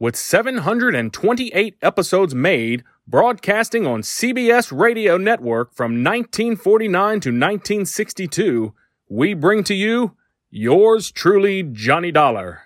with 0.00 0.16
728 0.16 1.76
episodes 1.82 2.34
made, 2.34 2.82
broadcasting 3.06 3.86
on 3.86 4.00
CBS 4.00 4.76
Radio 4.76 5.18
Network 5.18 5.74
from 5.74 6.02
1949 6.02 7.20
to 7.20 7.28
1962, 7.28 8.74
we 9.10 9.34
bring 9.34 9.62
to 9.62 9.74
you 9.74 10.16
yours 10.50 11.12
truly, 11.12 11.62
Johnny 11.62 12.10
Dollar. 12.10 12.62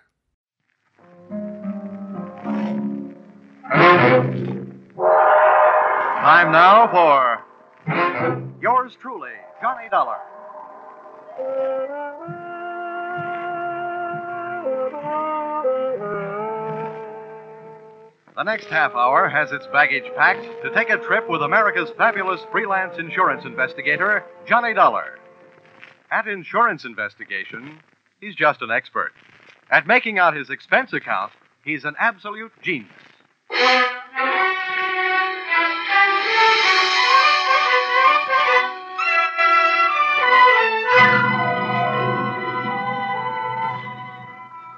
Time 6.22 6.52
now 6.52 6.86
for 6.86 7.44
yours 8.62 8.96
truly, 9.02 9.32
Johnny 9.60 9.88
Dollar. 9.90 10.18
The 18.36 18.42
next 18.42 18.66
half 18.66 18.96
hour 18.96 19.28
has 19.28 19.52
its 19.52 19.68
baggage 19.68 20.10
packed 20.16 20.44
to 20.64 20.70
take 20.74 20.90
a 20.90 20.96
trip 20.96 21.28
with 21.28 21.40
America's 21.40 21.90
fabulous 21.96 22.40
freelance 22.50 22.98
insurance 22.98 23.44
investigator, 23.44 24.24
Johnny 24.44 24.74
Dollar. 24.74 25.20
At 26.10 26.26
Insurance 26.26 26.84
Investigation, 26.84 27.78
he's 28.20 28.34
just 28.34 28.60
an 28.60 28.72
expert. 28.72 29.12
At 29.70 29.86
making 29.86 30.18
out 30.18 30.34
his 30.34 30.50
expense 30.50 30.92
account, 30.92 31.30
he's 31.64 31.84
an 31.84 31.94
absolute 32.00 32.50
genius. 32.60 32.90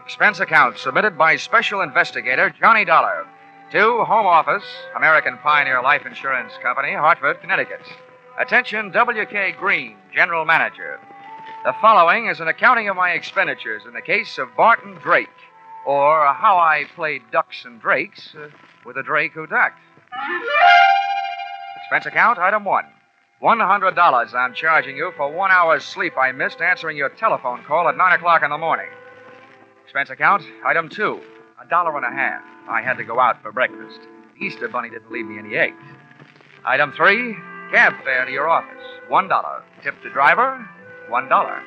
Expense 0.04 0.40
account 0.40 0.76
submitted 0.76 1.16
by 1.16 1.36
Special 1.36 1.80
Investigator 1.80 2.50
Johnny 2.50 2.84
Dollar 2.84 3.26
to 3.72 4.04
Home 4.04 4.26
Office, 4.26 4.64
American 4.96 5.38
Pioneer 5.38 5.82
Life 5.82 6.06
Insurance 6.06 6.52
Company, 6.62 6.92
Hartford, 6.92 7.40
Connecticut. 7.40 7.80
Attention 8.38 8.92
W.K. 8.92 9.56
Green, 9.58 9.96
General 10.14 10.44
Manager. 10.44 11.00
The 11.64 11.74
following 11.80 12.26
is 12.26 12.38
an 12.38 12.46
accounting 12.46 12.88
of 12.88 12.94
my 12.94 13.10
expenditures 13.10 13.82
in 13.84 13.92
the 13.92 14.02
case 14.02 14.38
of 14.38 14.54
Barton 14.56 14.94
Drake, 15.02 15.28
or 15.84 16.26
how 16.32 16.56
I 16.58 16.84
played 16.94 17.22
ducks 17.32 17.64
and 17.64 17.80
drakes 17.80 18.36
uh, 18.36 18.50
with 18.84 18.96
a 18.98 19.02
drake 19.02 19.32
who 19.32 19.48
ducked. 19.48 19.80
Expense 21.78 22.06
account, 22.06 22.38
item 22.38 22.64
one. 22.64 22.84
$100 23.42 24.34
I'm 24.34 24.54
charging 24.54 24.96
you 24.96 25.12
for 25.16 25.30
one 25.32 25.50
hour's 25.50 25.84
sleep 25.84 26.16
I 26.16 26.30
missed 26.30 26.60
answering 26.60 26.96
your 26.96 27.08
telephone 27.08 27.64
call 27.64 27.88
at 27.88 27.96
9 27.96 28.12
o'clock 28.12 28.42
in 28.44 28.50
the 28.50 28.58
morning. 28.58 28.86
Expense 29.84 30.10
account, 30.10 30.44
item 30.64 30.88
two. 30.88 31.20
A 31.62 31.66
dollar 31.68 31.96
and 31.96 32.04
a 32.04 32.10
half. 32.10 32.42
I 32.68 32.82
had 32.82 32.98
to 32.98 33.04
go 33.04 33.18
out 33.18 33.42
for 33.42 33.50
breakfast. 33.52 34.00
The 34.38 34.44
Easter 34.44 34.68
Bunny 34.68 34.90
didn't 34.90 35.10
leave 35.10 35.26
me 35.26 35.38
any 35.38 35.56
eggs. 35.56 35.82
Item 36.64 36.92
three, 36.96 37.34
cab 37.72 37.94
fare 38.04 38.24
to 38.26 38.30
your 38.32 38.48
office. 38.48 38.84
One 39.08 39.28
dollar. 39.28 39.62
Tip 39.82 39.94
to 40.02 40.10
driver, 40.10 40.68
one 41.08 41.28
dollar. 41.28 41.62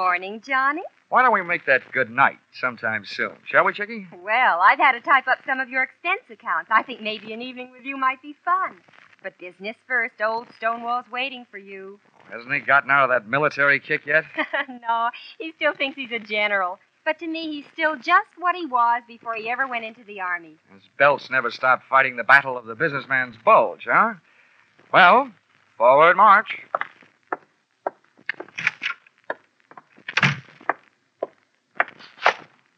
Morning, 0.00 0.40
Johnny. 0.40 0.80
Why 1.10 1.20
don't 1.20 1.34
we 1.34 1.42
make 1.42 1.66
that 1.66 1.82
good 1.92 2.08
night 2.08 2.38
sometime 2.58 3.04
soon? 3.04 3.32
Shall 3.44 3.66
we, 3.66 3.74
Chickie? 3.74 4.06
Well, 4.24 4.60
I've 4.62 4.78
had 4.78 4.92
to 4.92 5.00
type 5.00 5.28
up 5.28 5.40
some 5.44 5.60
of 5.60 5.68
your 5.68 5.82
expense 5.82 6.22
accounts. 6.30 6.70
I 6.72 6.82
think 6.82 7.02
maybe 7.02 7.34
an 7.34 7.42
evening 7.42 7.70
with 7.70 7.84
you 7.84 7.98
might 7.98 8.22
be 8.22 8.34
fun. 8.42 8.76
But 9.22 9.38
business 9.38 9.76
first. 9.86 10.14
Old 10.24 10.46
Stonewall's 10.56 11.04
waiting 11.12 11.44
for 11.50 11.58
you. 11.58 12.00
Hasn't 12.32 12.50
he 12.50 12.60
gotten 12.60 12.90
out 12.90 13.04
of 13.04 13.10
that 13.10 13.28
military 13.28 13.78
kick 13.78 14.06
yet? 14.06 14.24
no, 14.68 15.10
he 15.38 15.52
still 15.56 15.74
thinks 15.74 15.96
he's 15.96 16.12
a 16.12 16.18
general. 16.18 16.78
But 17.04 17.18
to 17.18 17.26
me, 17.26 17.52
he's 17.52 17.66
still 17.74 17.96
just 17.96 18.28
what 18.38 18.56
he 18.56 18.64
was 18.64 19.02
before 19.06 19.34
he 19.34 19.50
ever 19.50 19.66
went 19.66 19.84
into 19.84 20.04
the 20.04 20.22
Army. 20.22 20.56
His 20.72 20.84
belts 20.98 21.28
never 21.28 21.50
stopped 21.50 21.84
fighting 21.90 22.16
the 22.16 22.24
battle 22.24 22.56
of 22.56 22.64
the 22.64 22.74
businessman's 22.74 23.36
bulge, 23.44 23.86
huh? 23.86 24.14
Well, 24.94 25.30
forward 25.76 26.16
march. 26.16 26.56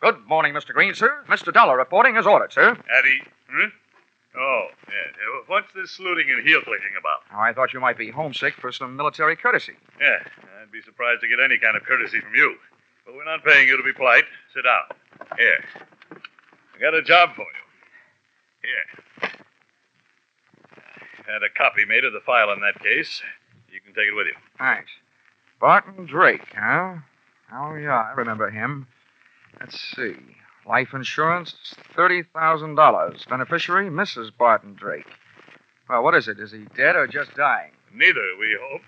Good 0.02 0.26
morning, 0.26 0.52
Mr. 0.52 0.72
Green, 0.72 0.94
sir. 0.94 1.22
Mr. 1.28 1.52
Dollar 1.52 1.76
reporting 1.76 2.16
as 2.16 2.26
ordered, 2.26 2.52
sir. 2.52 2.70
Addy? 2.70 3.22
Huh? 3.48 3.68
Oh, 4.36 4.66
yeah. 4.88 5.42
What's 5.46 5.72
this 5.74 5.92
saluting 5.92 6.28
and 6.28 6.44
heel 6.44 6.60
clicking 6.60 6.90
about? 6.98 7.20
Oh, 7.32 7.38
I 7.38 7.52
thought 7.52 7.72
you 7.72 7.78
might 7.78 7.96
be 7.96 8.10
homesick 8.10 8.54
for 8.54 8.72
some 8.72 8.96
military 8.96 9.36
courtesy. 9.36 9.74
Yeah, 10.00 10.18
I'd 10.60 10.72
be 10.72 10.82
surprised 10.82 11.20
to 11.20 11.28
get 11.28 11.38
any 11.38 11.56
kind 11.56 11.76
of 11.76 11.84
courtesy 11.84 12.18
from 12.18 12.34
you. 12.34 12.56
But 13.06 13.14
we're 13.14 13.24
not 13.24 13.44
paying 13.44 13.68
you 13.68 13.76
to 13.76 13.82
be 13.84 13.92
polite. 13.92 14.24
Sit 14.52 14.64
down. 14.64 14.82
Here. 15.38 15.64
I 16.10 16.80
got 16.80 16.94
a 16.94 17.02
job 17.02 17.36
for 17.36 17.46
you. 17.46 18.68
Here. 19.22 19.30
I 21.28 21.32
Had 21.32 21.42
a 21.44 21.50
copy 21.56 21.84
made 21.84 22.04
of 22.04 22.12
the 22.12 22.20
file 22.26 22.50
in 22.50 22.60
that 22.60 22.82
case. 22.82 23.22
You 23.72 23.80
can 23.80 23.94
take 23.94 24.08
it 24.08 24.16
with 24.16 24.26
you. 24.26 24.34
Thanks. 24.58 24.90
Barton 25.60 26.06
Drake, 26.06 26.52
huh? 26.58 26.96
Oh, 27.54 27.76
yeah, 27.76 28.00
I 28.10 28.14
remember 28.16 28.50
him. 28.50 28.88
Let's 29.60 29.78
see. 29.96 30.16
Life 30.66 30.94
insurance, 30.94 31.54
$30,000. 31.96 33.28
Beneficiary, 33.28 33.90
Mrs. 33.90 34.30
Barton 34.36 34.74
Drake. 34.74 35.06
Well, 35.88 36.02
what 36.02 36.14
is 36.14 36.28
it? 36.28 36.38
Is 36.38 36.52
he 36.52 36.66
dead 36.76 36.96
or 36.96 37.06
just 37.06 37.34
dying? 37.34 37.72
Neither, 37.92 38.36
we 38.38 38.56
hope. 38.60 38.82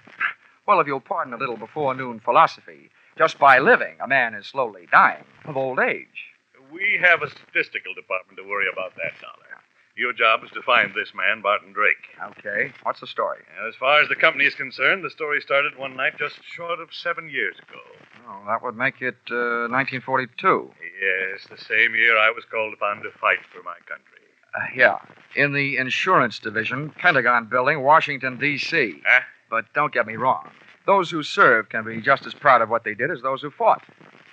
Well, 0.66 0.80
if 0.80 0.86
you'll 0.86 1.00
pardon 1.00 1.34
a 1.34 1.36
little 1.36 1.56
before 1.56 1.94
noon 1.94 2.20
philosophy, 2.20 2.90
just 3.18 3.38
by 3.38 3.58
living, 3.58 3.96
a 4.02 4.08
man 4.08 4.34
is 4.34 4.46
slowly 4.46 4.86
dying 4.90 5.24
of 5.44 5.56
old 5.56 5.78
age. 5.78 6.32
We 6.72 6.98
have 7.02 7.22
a 7.22 7.30
statistical 7.30 7.94
department 7.94 8.38
to 8.38 8.48
worry 8.48 8.66
about 8.72 8.94
that, 8.96 9.12
Dollar. 9.20 9.53
Your 9.96 10.12
job 10.12 10.42
is 10.42 10.50
to 10.52 10.62
find 10.62 10.92
this 10.92 11.12
man, 11.14 11.40
Barton 11.40 11.72
Drake. 11.72 12.18
Okay. 12.38 12.72
What's 12.82 12.98
the 12.98 13.06
story? 13.06 13.38
And 13.56 13.68
as 13.68 13.76
far 13.76 14.02
as 14.02 14.08
the 14.08 14.16
company 14.16 14.44
is 14.44 14.54
concerned, 14.54 15.04
the 15.04 15.10
story 15.10 15.40
started 15.40 15.78
one 15.78 15.94
night 15.96 16.18
just 16.18 16.36
short 16.42 16.80
of 16.80 16.92
seven 16.92 17.30
years 17.30 17.54
ago. 17.58 17.80
Oh, 18.26 18.42
that 18.48 18.60
would 18.62 18.76
make 18.76 19.00
it 19.00 19.16
uh, 19.30 19.70
1942. 19.70 20.72
Yes, 21.00 21.46
the 21.48 21.62
same 21.62 21.94
year 21.94 22.18
I 22.18 22.30
was 22.30 22.44
called 22.50 22.74
upon 22.74 23.02
to 23.04 23.10
fight 23.20 23.38
for 23.52 23.62
my 23.62 23.76
country. 23.86 24.18
Uh, 24.52 24.66
yeah. 24.74 24.98
In 25.36 25.52
the 25.52 25.76
insurance 25.76 26.40
division, 26.40 26.90
Pentagon 26.90 27.46
Building, 27.46 27.82
Washington, 27.82 28.36
D.C. 28.36 29.00
Huh? 29.06 29.20
But 29.48 29.66
don't 29.74 29.92
get 29.92 30.08
me 30.08 30.16
wrong. 30.16 30.50
Those 30.86 31.08
who 31.10 31.22
served 31.22 31.70
can 31.70 31.84
be 31.84 32.00
just 32.00 32.26
as 32.26 32.34
proud 32.34 32.62
of 32.62 32.68
what 32.68 32.82
they 32.82 32.94
did 32.94 33.12
as 33.12 33.22
those 33.22 33.42
who 33.42 33.50
fought. 33.50 33.82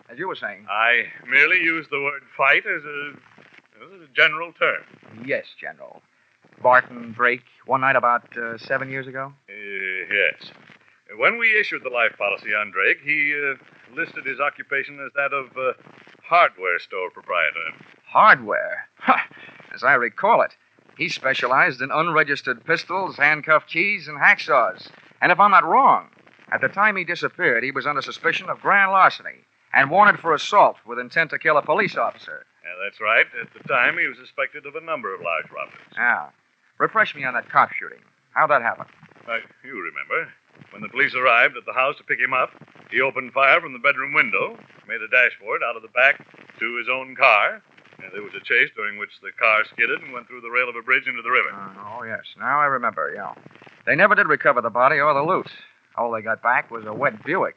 As 0.10 0.18
you 0.18 0.28
were 0.28 0.36
saying. 0.36 0.66
I 0.70 1.06
merely 1.30 1.58
used 1.58 1.90
the 1.90 2.02
word 2.02 2.24
fight 2.36 2.66
as 2.66 2.84
a, 2.84 3.14
a 3.82 4.16
general 4.16 4.54
term. 4.54 4.84
Yes, 5.26 5.46
General. 5.60 6.02
Barton 6.62 7.14
Drake, 7.14 7.44
one 7.66 7.82
night 7.82 7.96
about 7.96 8.38
uh, 8.38 8.58
seven 8.58 8.90
years 8.92 9.08
ago? 9.08 9.34
Uh, 9.50 9.54
yes. 9.54 10.52
When 11.18 11.38
we 11.38 11.60
issued 11.60 11.84
the 11.84 11.90
life 11.90 12.16
policy 12.18 12.54
on 12.54 12.72
Drake, 12.72 13.00
he 13.04 13.34
uh, 13.34 13.56
listed 13.96 14.26
his 14.26 14.40
occupation 14.40 15.00
as 15.06 15.12
that 15.16 15.34
of 15.34 15.58
uh, 15.58 15.74
hardware 16.24 16.80
store 16.80 17.10
proprietor. 17.10 17.74
Hardware. 18.06 18.88
Ha! 19.00 19.28
As 19.74 19.84
I 19.84 19.94
recall 19.94 20.42
it, 20.42 20.56
he 20.98 21.10
specialized 21.10 21.82
in 21.82 21.92
unregistered 21.92 22.64
pistols, 22.66 23.18
handcuff 23.18 23.66
keys, 23.68 24.08
and 24.08 24.20
hacksaws. 24.20 24.90
And 25.22 25.32
if 25.32 25.40
I'm 25.40 25.52
not 25.52 25.66
wrong, 25.66 26.10
at 26.52 26.62
the 26.62 26.68
time 26.68 26.96
he 26.96 27.04
disappeared, 27.04 27.64
he 27.64 27.72
was 27.72 27.88
under 27.88 28.02
suspicion 28.02 28.50
of 28.50 28.62
grand 28.62 28.92
larceny 28.92 29.46
and 29.74 29.90
wanted 29.90 30.20
for 30.20 30.34
assault 30.34 30.78
with 30.86 31.00
intent 31.00 31.32
to 31.32 31.40
kill 31.40 31.58
a 31.58 31.62
police 31.62 31.96
officer. 31.96 32.46
Yeah, 32.64 32.76
that's 32.84 33.02
right. 33.02 33.26
At 33.42 33.54
the 33.54 33.68
time, 33.68 33.98
he 33.98 34.08
was 34.08 34.18
suspected 34.18 34.66
of 34.66 34.76
a 34.76 34.82
number 34.82 35.14
of 35.14 35.22
large 35.22 35.50
robberies. 35.50 35.96
Now, 35.98 36.32
refresh 36.78 37.16
me 37.16 37.24
on 37.24 37.34
that 37.34 37.50
cop 37.50 37.72
shooting. 37.72 38.00
How'd 38.34 38.50
that 38.52 38.62
happen? 38.62 38.86
Uh, 39.28 39.38
you 39.64 39.82
remember. 39.82 40.32
When 40.72 40.82
the 40.82 40.90
police 40.90 41.16
arrived 41.16 41.58
at 41.58 41.66
the 41.66 41.74
house 41.74 41.98
to 41.98 42.04
pick 42.04 42.20
him 42.20 42.34
up, 42.34 42.52
he 42.92 43.02
opened 43.02 43.34
fire 43.34 43.60
from 43.60 43.74
the 43.74 43.80
bedroom 43.80 44.14
window, 44.14 44.58
made 44.88 45.02
a 45.02 45.08
dash 45.08 45.32
for 45.40 45.56
it 45.56 45.64
out 45.64 45.76
of 45.76 45.82
the 45.82 45.88
back 45.90 46.24
to 46.60 46.78
his 46.78 46.88
own 46.90 47.16
car, 47.16 47.62
Yeah, 48.00 48.10
there 48.14 48.22
was 48.22 48.34
a 48.36 48.44
chase 48.44 48.70
during 48.76 48.98
which 48.98 49.12
the 49.22 49.32
car 49.32 49.64
skidded 49.66 50.02
and 50.02 50.14
went 50.14 50.28
through 50.28 50.42
the 50.42 50.50
rail 50.50 50.70
of 50.70 50.76
a 50.76 50.82
bridge 50.82 51.08
into 51.08 51.22
the 51.22 51.32
river. 51.32 51.50
Uh, 51.52 51.98
oh, 51.98 52.04
yes. 52.04 52.24
Now 52.38 52.60
I 52.60 52.66
remember, 52.66 53.12
yeah. 53.16 53.34
They 53.86 53.96
never 53.96 54.14
did 54.16 54.28
recover 54.28 54.62
the 54.62 54.70
body 54.70 55.00
or 55.00 55.14
the 55.14 55.24
loot. 55.24 55.48
All 55.96 56.12
they 56.12 56.22
got 56.22 56.42
back 56.42 56.70
was 56.70 56.86
a 56.86 56.94
wet 56.94 57.24
Buick. 57.24 57.56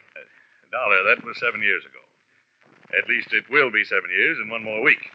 Dollar, 0.73 1.03
that 1.05 1.25
was 1.25 1.39
seven 1.39 1.63
years 1.63 1.85
ago. 1.85 2.01
At 2.93 3.09
least 3.09 3.33
it 3.33 3.49
will 3.51 3.71
be 3.71 3.85
seven 3.85 4.11
years 4.11 4.39
in 4.43 4.51
one 4.51 4.65
more 4.65 4.83
week. 4.83 5.11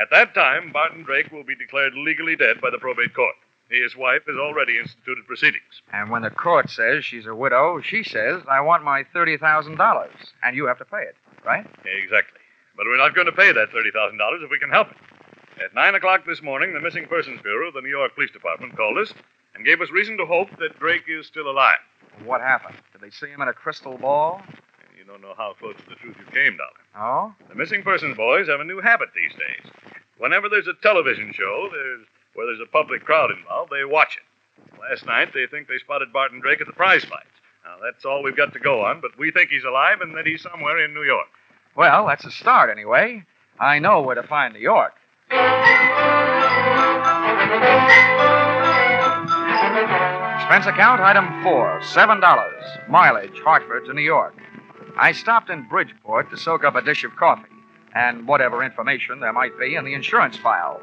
At 0.00 0.10
that 0.10 0.34
time, 0.34 0.72
Barton 0.72 1.02
Drake 1.02 1.30
will 1.30 1.44
be 1.44 1.54
declared 1.54 1.94
legally 1.94 2.36
dead 2.36 2.60
by 2.60 2.70
the 2.70 2.78
probate 2.78 3.14
court. 3.14 3.34
His 3.68 3.96
wife 3.96 4.22
has 4.26 4.36
already 4.36 4.78
instituted 4.78 5.26
proceedings. 5.26 5.82
And 5.92 6.10
when 6.10 6.22
the 6.22 6.30
court 6.30 6.70
says 6.70 7.04
she's 7.04 7.26
a 7.26 7.34
widow, 7.34 7.80
she 7.82 8.02
says, 8.02 8.42
I 8.48 8.60
want 8.60 8.84
my 8.84 9.04
$30,000, 9.14 10.08
and 10.42 10.56
you 10.56 10.66
have 10.66 10.78
to 10.78 10.84
pay 10.84 11.02
it, 11.02 11.16
right? 11.44 11.66
Exactly. 11.84 12.40
But 12.76 12.86
we're 12.86 12.98
not 12.98 13.14
going 13.14 13.26
to 13.26 13.32
pay 13.32 13.52
that 13.52 13.70
$30,000 13.70 14.44
if 14.44 14.50
we 14.50 14.58
can 14.58 14.70
help 14.70 14.88
it. 14.90 14.96
At 15.62 15.74
9 15.74 15.94
o'clock 15.94 16.24
this 16.26 16.42
morning, 16.42 16.72
the 16.72 16.80
Missing 16.80 17.06
Persons 17.06 17.40
Bureau 17.42 17.68
of 17.68 17.74
the 17.74 17.82
New 17.82 17.90
York 17.90 18.14
Police 18.14 18.30
Department 18.30 18.76
called 18.76 18.98
us 18.98 19.12
and 19.54 19.64
gave 19.64 19.80
us 19.80 19.90
reason 19.90 20.16
to 20.18 20.26
hope 20.26 20.48
that 20.58 20.78
Drake 20.78 21.04
is 21.08 21.26
still 21.26 21.50
alive. 21.50 21.78
What 22.24 22.40
happened? 22.40 22.76
Did 22.92 23.00
they 23.02 23.10
see 23.10 23.28
him 23.28 23.42
in 23.42 23.48
a 23.48 23.52
crystal 23.52 23.96
ball? 23.98 24.42
You 25.02 25.08
don't 25.08 25.20
know 25.20 25.34
how 25.36 25.54
close 25.58 25.74
to 25.78 25.88
the 25.90 25.96
truth 25.96 26.14
you 26.16 26.26
came, 26.26 26.56
Dollar. 26.56 26.70
Oh? 26.94 27.34
The 27.48 27.56
Missing 27.56 27.82
Persons 27.82 28.16
boys 28.16 28.46
have 28.46 28.60
a 28.60 28.64
new 28.64 28.80
habit 28.80 29.08
these 29.16 29.32
days. 29.32 29.72
Whenever 30.18 30.48
there's 30.48 30.68
a 30.68 30.74
television 30.80 31.32
show 31.32 31.68
there's, 31.72 32.06
where 32.34 32.46
there's 32.46 32.60
a 32.60 32.70
public 32.70 33.04
crowd 33.04 33.32
involved, 33.32 33.72
they 33.72 33.84
watch 33.84 34.16
it. 34.16 34.22
Last 34.80 35.04
night, 35.04 35.34
they 35.34 35.46
think 35.48 35.66
they 35.66 35.78
spotted 35.78 36.12
Barton 36.12 36.38
Drake 36.38 36.60
at 36.60 36.68
the 36.68 36.72
prize 36.72 37.04
fights. 37.04 37.26
Now, 37.64 37.78
that's 37.82 38.04
all 38.04 38.22
we've 38.22 38.36
got 38.36 38.52
to 38.52 38.60
go 38.60 38.84
on, 38.84 39.00
but 39.00 39.18
we 39.18 39.32
think 39.32 39.50
he's 39.50 39.64
alive 39.64 40.02
and 40.02 40.14
that 40.14 40.24
he's 40.24 40.42
somewhere 40.42 40.84
in 40.84 40.94
New 40.94 41.02
York. 41.02 41.26
Well, 41.74 42.06
that's 42.06 42.24
a 42.24 42.30
start, 42.30 42.70
anyway. 42.70 43.24
I 43.58 43.80
know 43.80 44.02
where 44.02 44.14
to 44.14 44.22
find 44.22 44.54
New 44.54 44.60
York. 44.60 44.92
Expense 50.36 50.66
account 50.66 51.00
item 51.00 51.42
four, 51.42 51.82
seven 51.82 52.20
dollars. 52.20 52.62
Mileage, 52.88 53.40
Hartford 53.40 53.86
to 53.86 53.94
New 53.94 54.02
York. 54.02 54.36
I 54.96 55.12
stopped 55.12 55.50
in 55.50 55.68
Bridgeport 55.68 56.30
to 56.30 56.36
soak 56.36 56.64
up 56.64 56.76
a 56.76 56.82
dish 56.82 57.04
of 57.04 57.16
coffee 57.16 57.48
and 57.94 58.26
whatever 58.26 58.62
information 58.62 59.20
there 59.20 59.32
might 59.32 59.58
be 59.58 59.74
in 59.74 59.84
the 59.84 59.94
insurance 59.94 60.36
file. 60.36 60.80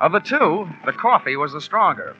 Of 0.00 0.12
the 0.12 0.20
two, 0.20 0.68
the 0.84 0.92
coffee 0.92 1.36
was 1.36 1.52
the 1.52 1.60
stronger. 1.60 2.16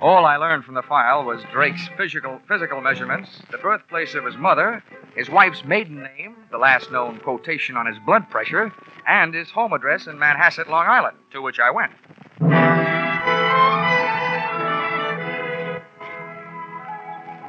All 0.00 0.24
I 0.24 0.36
learned 0.36 0.64
from 0.64 0.74
the 0.74 0.82
file 0.82 1.24
was 1.24 1.42
Drake's 1.52 1.88
physical 1.96 2.40
physical 2.48 2.80
measurements, 2.80 3.42
the 3.50 3.58
birthplace 3.58 4.14
of 4.14 4.24
his 4.24 4.36
mother, 4.36 4.82
his 5.14 5.28
wife's 5.28 5.64
maiden 5.64 6.02
name, 6.02 6.36
the 6.50 6.58
last 6.58 6.90
known 6.90 7.20
quotation 7.20 7.76
on 7.76 7.86
his 7.86 7.98
blood 8.06 8.28
pressure, 8.30 8.72
and 9.06 9.34
his 9.34 9.50
home 9.50 9.72
address 9.72 10.06
in 10.06 10.16
Manhasset, 10.16 10.68
Long 10.68 10.86
Island, 10.86 11.18
to 11.32 11.42
which 11.42 11.60
I 11.60 11.70
went. 11.70 11.92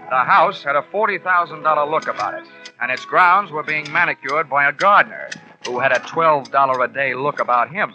The 0.09 0.25
house 0.25 0.61
had 0.61 0.75
a 0.75 0.81
$40,000 0.81 1.89
look 1.89 2.07
about 2.07 2.33
it, 2.33 2.45
and 2.81 2.91
its 2.91 3.05
grounds 3.05 3.51
were 3.51 3.63
being 3.63 3.89
manicured 3.91 4.49
by 4.49 4.67
a 4.67 4.71
gardener 4.73 5.29
who 5.65 5.79
had 5.79 5.91
a 5.91 5.99
$12 5.99 6.83
a 6.83 6.87
day 6.91 7.13
look 7.13 7.39
about 7.39 7.71
him. 7.71 7.93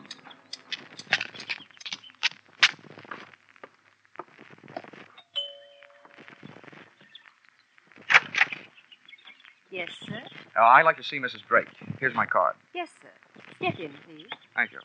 Yes, 9.71 9.91
sir. 10.01 10.23
Uh, 10.57 10.63
I'd 10.63 10.85
like 10.85 10.97
to 10.97 11.03
see 11.03 11.19
Mrs. 11.19 11.45
Drake. 11.47 11.67
Here's 11.99 12.15
my 12.15 12.25
card. 12.25 12.55
Yes, 12.75 12.89
sir. 13.03 13.43
Step 13.57 13.79
in, 13.79 13.93
please. 14.07 14.27
Thank 14.55 14.71
you. 14.73 14.79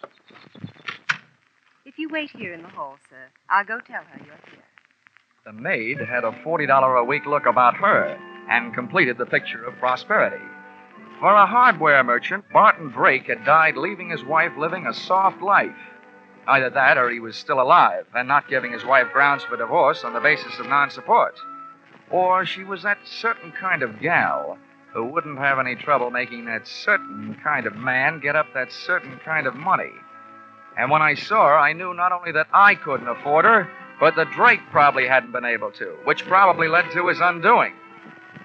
If 1.86 1.98
you 1.98 2.10
wait 2.10 2.32
here 2.32 2.54
in 2.54 2.62
the 2.62 2.68
hall, 2.68 2.98
sir, 3.10 3.28
I'll 3.50 3.64
go 3.64 3.80
tell 3.80 4.02
her 4.02 4.18
you're 4.18 4.36
here. 4.50 4.64
The 5.46 5.54
maid 5.54 6.00
had 6.00 6.24
a 6.24 6.32
$40 6.44 7.02
a 7.02 7.04
week 7.04 7.26
look 7.26 7.46
about 7.46 7.76
her 7.78 8.20
and 8.52 8.74
completed 8.74 9.18
the 9.18 9.26
picture 9.26 9.64
of 9.64 9.80
prosperity. 9.80 10.44
For 11.22 11.34
a 11.34 11.46
hardware 11.46 12.04
merchant, 12.04 12.44
Barton 12.52 12.90
Drake 12.90 13.28
had 13.28 13.46
died 13.46 13.78
leaving 13.78 14.10
his 14.10 14.26
wife 14.26 14.52
living 14.58 14.86
a 14.86 14.94
soft 14.94 15.42
life. 15.42 15.76
Either 16.48 16.70
that 16.70 16.98
or 16.98 17.10
he 17.10 17.20
was 17.20 17.38
still 17.38 17.62
alive 17.62 18.06
and 18.14 18.28
not 18.28 18.50
giving 18.50 18.74
his 18.74 18.84
wife 18.84 19.08
grounds 19.14 19.44
for 19.44 19.56
divorce 19.56 20.04
on 20.04 20.14
the 20.14 20.20
basis 20.20 20.60
of 20.60 20.66
non 20.66 20.90
support. 20.90 21.36
Or 22.10 22.46
she 22.46 22.66
was 22.66 22.84
that 22.84 22.98
certain 23.06 23.54
kind 23.54 23.84
of 23.84 24.02
gal 24.02 24.58
who 24.94 25.06
wouldn't 25.06 25.38
have 25.38 25.58
any 25.58 25.76
trouble 25.76 26.12
making 26.12 26.46
that 26.46 26.68
certain 26.68 27.38
kind 27.42 27.66
of 27.66 27.76
man 27.78 28.20
get 28.20 28.36
up 28.36 28.48
that 28.54 28.72
certain 28.72 29.18
kind 29.24 29.48
of 29.48 29.56
money. 29.56 29.94
And 30.78 30.92
when 30.92 31.02
I 31.02 31.14
saw 31.14 31.48
her, 31.48 31.58
I 31.58 31.72
knew 31.72 31.94
not 31.94 32.12
only 32.12 32.34
that 32.34 32.48
I 32.52 32.76
couldn't 32.76 33.08
afford 33.08 33.46
her, 33.46 33.70
but 34.00 34.16
that 34.18 34.32
Drake 34.32 34.62
probably 34.72 35.08
hadn't 35.08 35.32
been 35.32 35.46
able 35.46 35.72
to, 35.74 35.96
which 36.04 36.26
probably 36.26 36.68
led 36.68 36.92
to 36.92 37.08
his 37.08 37.22
undoing. 37.22 37.74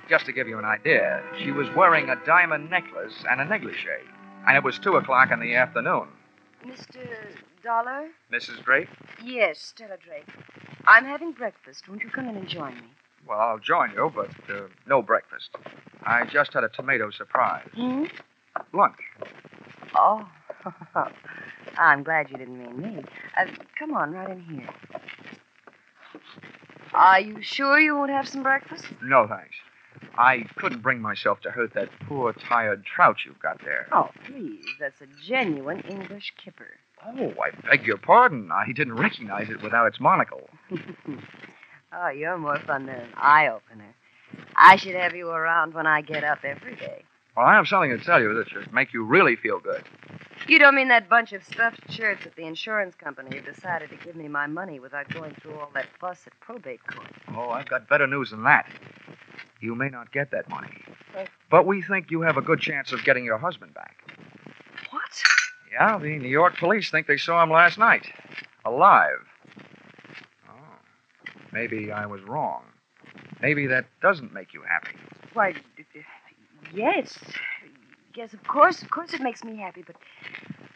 Just 0.08 0.26
to 0.26 0.32
give 0.32 0.46
you 0.46 0.58
an 0.58 0.64
idea, 0.64 1.22
she 1.38 1.50
was 1.50 1.66
wearing 1.74 2.08
a 2.08 2.16
diamond 2.24 2.70
necklace 2.70 3.24
and 3.28 3.40
a 3.40 3.44
negligee, 3.44 4.06
and 4.46 4.56
it 4.56 4.62
was 4.62 4.78
two 4.78 4.96
o'clock 4.96 5.30
in 5.32 5.40
the 5.40 5.54
afternoon. 5.54 6.06
Mr. 6.64 6.98
Dollar? 7.62 8.08
Mrs. 8.32 8.62
Drake? 8.64 8.88
Yes, 9.24 9.58
Stella 9.58 9.96
Drake. 10.04 10.28
I'm 10.86 11.04
having 11.04 11.32
breakfast. 11.32 11.88
Won't 11.88 12.02
you 12.02 12.10
come 12.10 12.28
in 12.28 12.36
and 12.36 12.48
join 12.48 12.74
me? 12.74 12.92
Well, 13.26 13.40
I'll 13.40 13.58
join 13.58 13.90
you, 13.92 14.12
but 14.14 14.30
uh, 14.48 14.68
no 14.86 15.02
breakfast. 15.02 15.50
I 16.04 16.24
just 16.26 16.52
had 16.52 16.62
a 16.62 16.68
tomato 16.68 17.10
surprise. 17.10 17.66
Hmm? 17.74 18.04
Lunch. 18.72 18.98
Oh. 19.96 20.28
I'm 21.78 22.04
glad 22.04 22.30
you 22.30 22.38
didn't 22.38 22.58
mean 22.58 22.96
me. 22.96 23.04
Uh, 23.36 23.46
come 23.78 23.92
on, 23.94 24.12
right 24.12 24.30
in 24.30 24.40
here. 24.42 24.68
Are 26.94 27.20
you 27.20 27.42
sure 27.42 27.80
you 27.80 27.96
won't 27.96 28.10
have 28.10 28.28
some 28.28 28.42
breakfast? 28.44 28.84
No, 29.02 29.26
thanks. 29.26 29.56
I 30.16 30.44
couldn't 30.56 30.82
bring 30.82 31.00
myself 31.00 31.40
to 31.42 31.50
hurt 31.50 31.74
that 31.74 31.88
poor, 32.08 32.32
tired 32.32 32.84
trout 32.84 33.16
you've 33.24 33.40
got 33.40 33.60
there. 33.64 33.88
Oh, 33.92 34.10
please. 34.26 34.64
That's 34.80 35.00
a 35.00 35.06
genuine 35.26 35.80
English 35.80 36.32
kipper. 36.42 36.68
Oh, 37.06 37.32
I 37.42 37.50
beg 37.68 37.86
your 37.86 37.98
pardon. 37.98 38.50
I 38.52 38.72
didn't 38.72 38.96
recognize 38.96 39.50
it 39.50 39.62
without 39.62 39.86
its 39.86 40.00
monocle. 40.00 40.48
oh, 41.92 42.08
you're 42.08 42.38
more 42.38 42.58
fun 42.60 42.86
than 42.86 42.96
an 42.96 43.12
eye 43.16 43.48
opener. 43.48 43.94
I 44.56 44.76
should 44.76 44.94
have 44.94 45.14
you 45.14 45.28
around 45.28 45.74
when 45.74 45.86
I 45.86 46.00
get 46.00 46.24
up 46.24 46.44
every 46.44 46.76
day. 46.76 47.04
Well, 47.36 47.46
I 47.46 47.54
have 47.54 47.68
something 47.68 47.90
to 47.90 48.02
tell 48.02 48.20
you 48.20 48.34
that 48.34 48.48
should 48.48 48.72
make 48.72 48.94
you 48.94 49.04
really 49.04 49.36
feel 49.36 49.60
good. 49.60 49.84
You 50.48 50.58
don't 50.58 50.74
mean 50.74 50.88
that 50.88 51.08
bunch 51.08 51.32
of 51.32 51.44
stuffed 51.44 51.90
shirts 51.90 52.24
at 52.24 52.34
the 52.34 52.46
insurance 52.46 52.94
company 52.94 53.36
who 53.36 53.42
decided 53.42 53.90
to 53.90 53.96
give 53.96 54.16
me 54.16 54.28
my 54.28 54.46
money 54.46 54.80
without 54.80 55.08
going 55.12 55.34
through 55.40 55.58
all 55.58 55.70
that 55.74 55.86
fuss 56.00 56.20
at 56.26 56.38
probate 56.40 56.80
court. 56.86 57.10
Oh, 57.36 57.50
I've 57.50 57.68
got 57.68 57.88
better 57.88 58.06
news 58.06 58.30
than 58.30 58.44
that. 58.44 58.66
You 59.60 59.74
may 59.74 59.88
not 59.88 60.12
get 60.12 60.30
that 60.32 60.48
money. 60.48 60.82
But- 61.12 61.28
But 61.50 61.66
we 61.66 61.82
think 61.82 62.10
you 62.10 62.22
have 62.22 62.36
a 62.36 62.42
good 62.42 62.60
chance 62.60 62.92
of 62.92 63.04
getting 63.04 63.24
your 63.24 63.38
husband 63.38 63.72
back. 63.74 63.96
What? 64.90 65.22
Yeah, 65.72 65.98
the 65.98 66.18
New 66.18 66.28
York 66.28 66.56
police 66.58 66.90
think 66.90 67.06
they 67.06 67.16
saw 67.16 67.42
him 67.42 67.50
last 67.50 67.78
night. 67.78 68.06
Alive. 68.64 69.24
Oh. 70.48 70.52
Maybe 71.52 71.92
I 71.92 72.06
was 72.06 72.22
wrong. 72.22 72.62
Maybe 73.40 73.66
that 73.66 73.86
doesn't 74.00 74.32
make 74.32 74.52
you 74.54 74.62
happy. 74.62 74.96
Why, 75.34 75.54
yes. 76.74 77.18
Yes, 78.14 78.32
of 78.32 78.42
course, 78.44 78.82
of 78.82 78.90
course 78.90 79.12
it 79.12 79.20
makes 79.20 79.44
me 79.44 79.56
happy, 79.58 79.82
but 79.86 79.96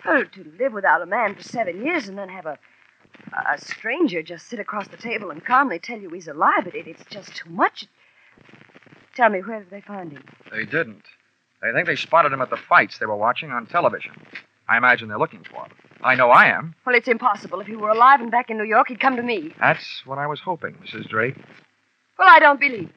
oh, 0.05 0.25
to 0.25 0.53
live 0.59 0.73
without 0.75 1.01
a 1.01 1.07
man 1.07 1.35
for 1.35 1.43
seven 1.43 1.85
years 1.85 2.09
and 2.09 2.17
then 2.19 2.29
have 2.29 2.47
a 2.47 2.59
a 3.49 3.59
stranger 3.59 4.23
just 4.23 4.49
sit 4.49 4.59
across 4.59 4.89
the 4.89 4.97
table 4.97 5.31
and 5.31 5.45
calmly 5.45 5.79
tell 5.79 5.99
you 5.99 6.11
he's 6.11 6.27
alive, 6.29 6.67
it, 6.67 6.75
it's 6.87 7.05
just 7.11 7.35
too 7.37 7.49
much. 7.51 7.87
Tell 9.21 9.29
me, 9.29 9.41
where 9.41 9.59
did 9.59 9.69
they 9.69 9.83
find 9.83 10.13
him? 10.13 10.25
They 10.51 10.65
didn't. 10.65 11.03
They 11.61 11.73
think 11.75 11.87
they 11.87 11.95
spotted 11.95 12.33
him 12.33 12.41
at 12.41 12.49
the 12.49 12.57
fights 12.57 12.97
they 12.97 13.05
were 13.05 13.17
watching 13.17 13.51
on 13.51 13.67
television. 13.67 14.13
I 14.67 14.79
imagine 14.79 15.09
they're 15.09 15.19
looking 15.19 15.45
for 15.45 15.63
him. 15.63 15.73
I 16.03 16.15
know 16.15 16.31
I 16.31 16.47
am. 16.47 16.75
Well, 16.87 16.95
it's 16.97 17.07
impossible. 17.07 17.61
If 17.61 17.67
he 17.67 17.77
were 17.77 17.91
alive 17.91 18.23
and 18.23 18.31
back 18.31 18.49
in 18.49 18.57
New 18.57 18.65
York, 18.65 18.89
he'd 18.89 18.99
come 18.99 19.17
to 19.17 19.23
me. 19.23 19.53
That's 19.61 20.07
what 20.07 20.17
I 20.17 20.27
was 20.27 20.41
hoping, 20.41 20.73
Mrs. 20.83 21.07
Drake. 21.11 21.37
Well, 22.19 22.29
I 22.31 22.39
don't 22.39 22.59
believe 22.59 22.89
it. 22.89 22.95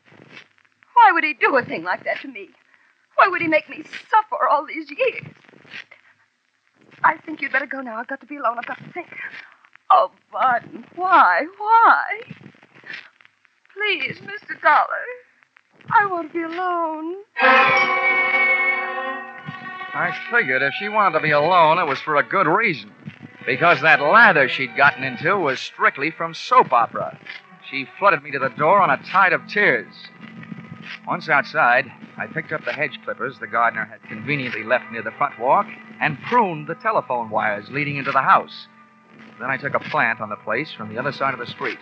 Why 0.93 1.11
would 1.11 1.25
he 1.25 1.33
do 1.33 1.57
a 1.57 1.65
thing 1.65 1.83
like 1.83 2.05
that 2.05 2.21
to 2.21 2.29
me? 2.29 2.47
Why 3.15 3.27
would 3.27 3.41
he 3.41 3.49
make 3.49 3.67
me 3.69 3.83
suffer 3.83 4.47
all 4.49 4.65
these 4.65 4.89
years? 4.97 5.25
I 7.03 7.17
think 7.17 7.41
you'd 7.41 7.51
better 7.51 7.65
go 7.65 7.81
now. 7.81 7.97
I've 7.97 8.07
got 8.07 8.21
to 8.21 8.27
be 8.27 8.37
alone. 8.37 8.59
I've 8.59 8.65
got 8.65 8.77
to 8.77 8.93
think. 8.93 9.07
Oh, 9.91 10.09
Barton, 10.31 10.85
why? 10.95 11.47
Why? 11.57 12.21
Please, 13.73 14.19
Mr. 14.19 14.61
Dollar. 14.61 14.87
I 15.95 16.05
want 16.07 16.31
to 16.31 16.37
be 16.37 16.43
alone. 16.43 17.15
I 19.95 20.11
figured 20.31 20.61
if 20.63 20.73
she 20.79 20.89
wanted 20.89 21.17
to 21.19 21.23
be 21.23 21.31
alone, 21.31 21.77
it 21.77 21.85
was 21.85 21.99
for 21.99 22.15
a 22.15 22.23
good 22.23 22.47
reason. 22.47 22.91
Because 23.45 23.81
that 23.81 24.01
lather 24.01 24.49
she'd 24.49 24.75
gotten 24.75 25.03
into 25.03 25.37
was 25.37 25.59
strictly 25.59 26.09
from 26.09 26.33
soap 26.33 26.73
opera. 26.73 27.19
She 27.69 27.87
flooded 27.99 28.23
me 28.23 28.31
to 28.31 28.39
the 28.39 28.49
door 28.49 28.81
on 28.81 28.89
a 28.89 29.03
tide 29.03 29.33
of 29.33 29.47
tears. 29.47 29.93
Once 31.07 31.29
outside, 31.29 31.91
I 32.17 32.27
picked 32.27 32.51
up 32.51 32.65
the 32.65 32.73
hedge 32.73 32.99
clippers 33.03 33.37
the 33.39 33.47
gardener 33.47 33.85
had 33.85 34.01
conveniently 34.03 34.63
left 34.63 34.91
near 34.91 35.03
the 35.03 35.11
front 35.11 35.39
walk 35.39 35.67
and 35.99 36.21
pruned 36.23 36.67
the 36.67 36.75
telephone 36.75 37.29
wires 37.29 37.69
leading 37.69 37.97
into 37.97 38.11
the 38.11 38.21
house. 38.21 38.67
Then 39.39 39.49
I 39.49 39.57
took 39.57 39.73
a 39.73 39.79
plant 39.79 40.21
on 40.21 40.29
the 40.29 40.35
place 40.37 40.71
from 40.73 40.89
the 40.89 40.99
other 40.99 41.11
side 41.11 41.33
of 41.33 41.39
the 41.39 41.47
street. 41.47 41.77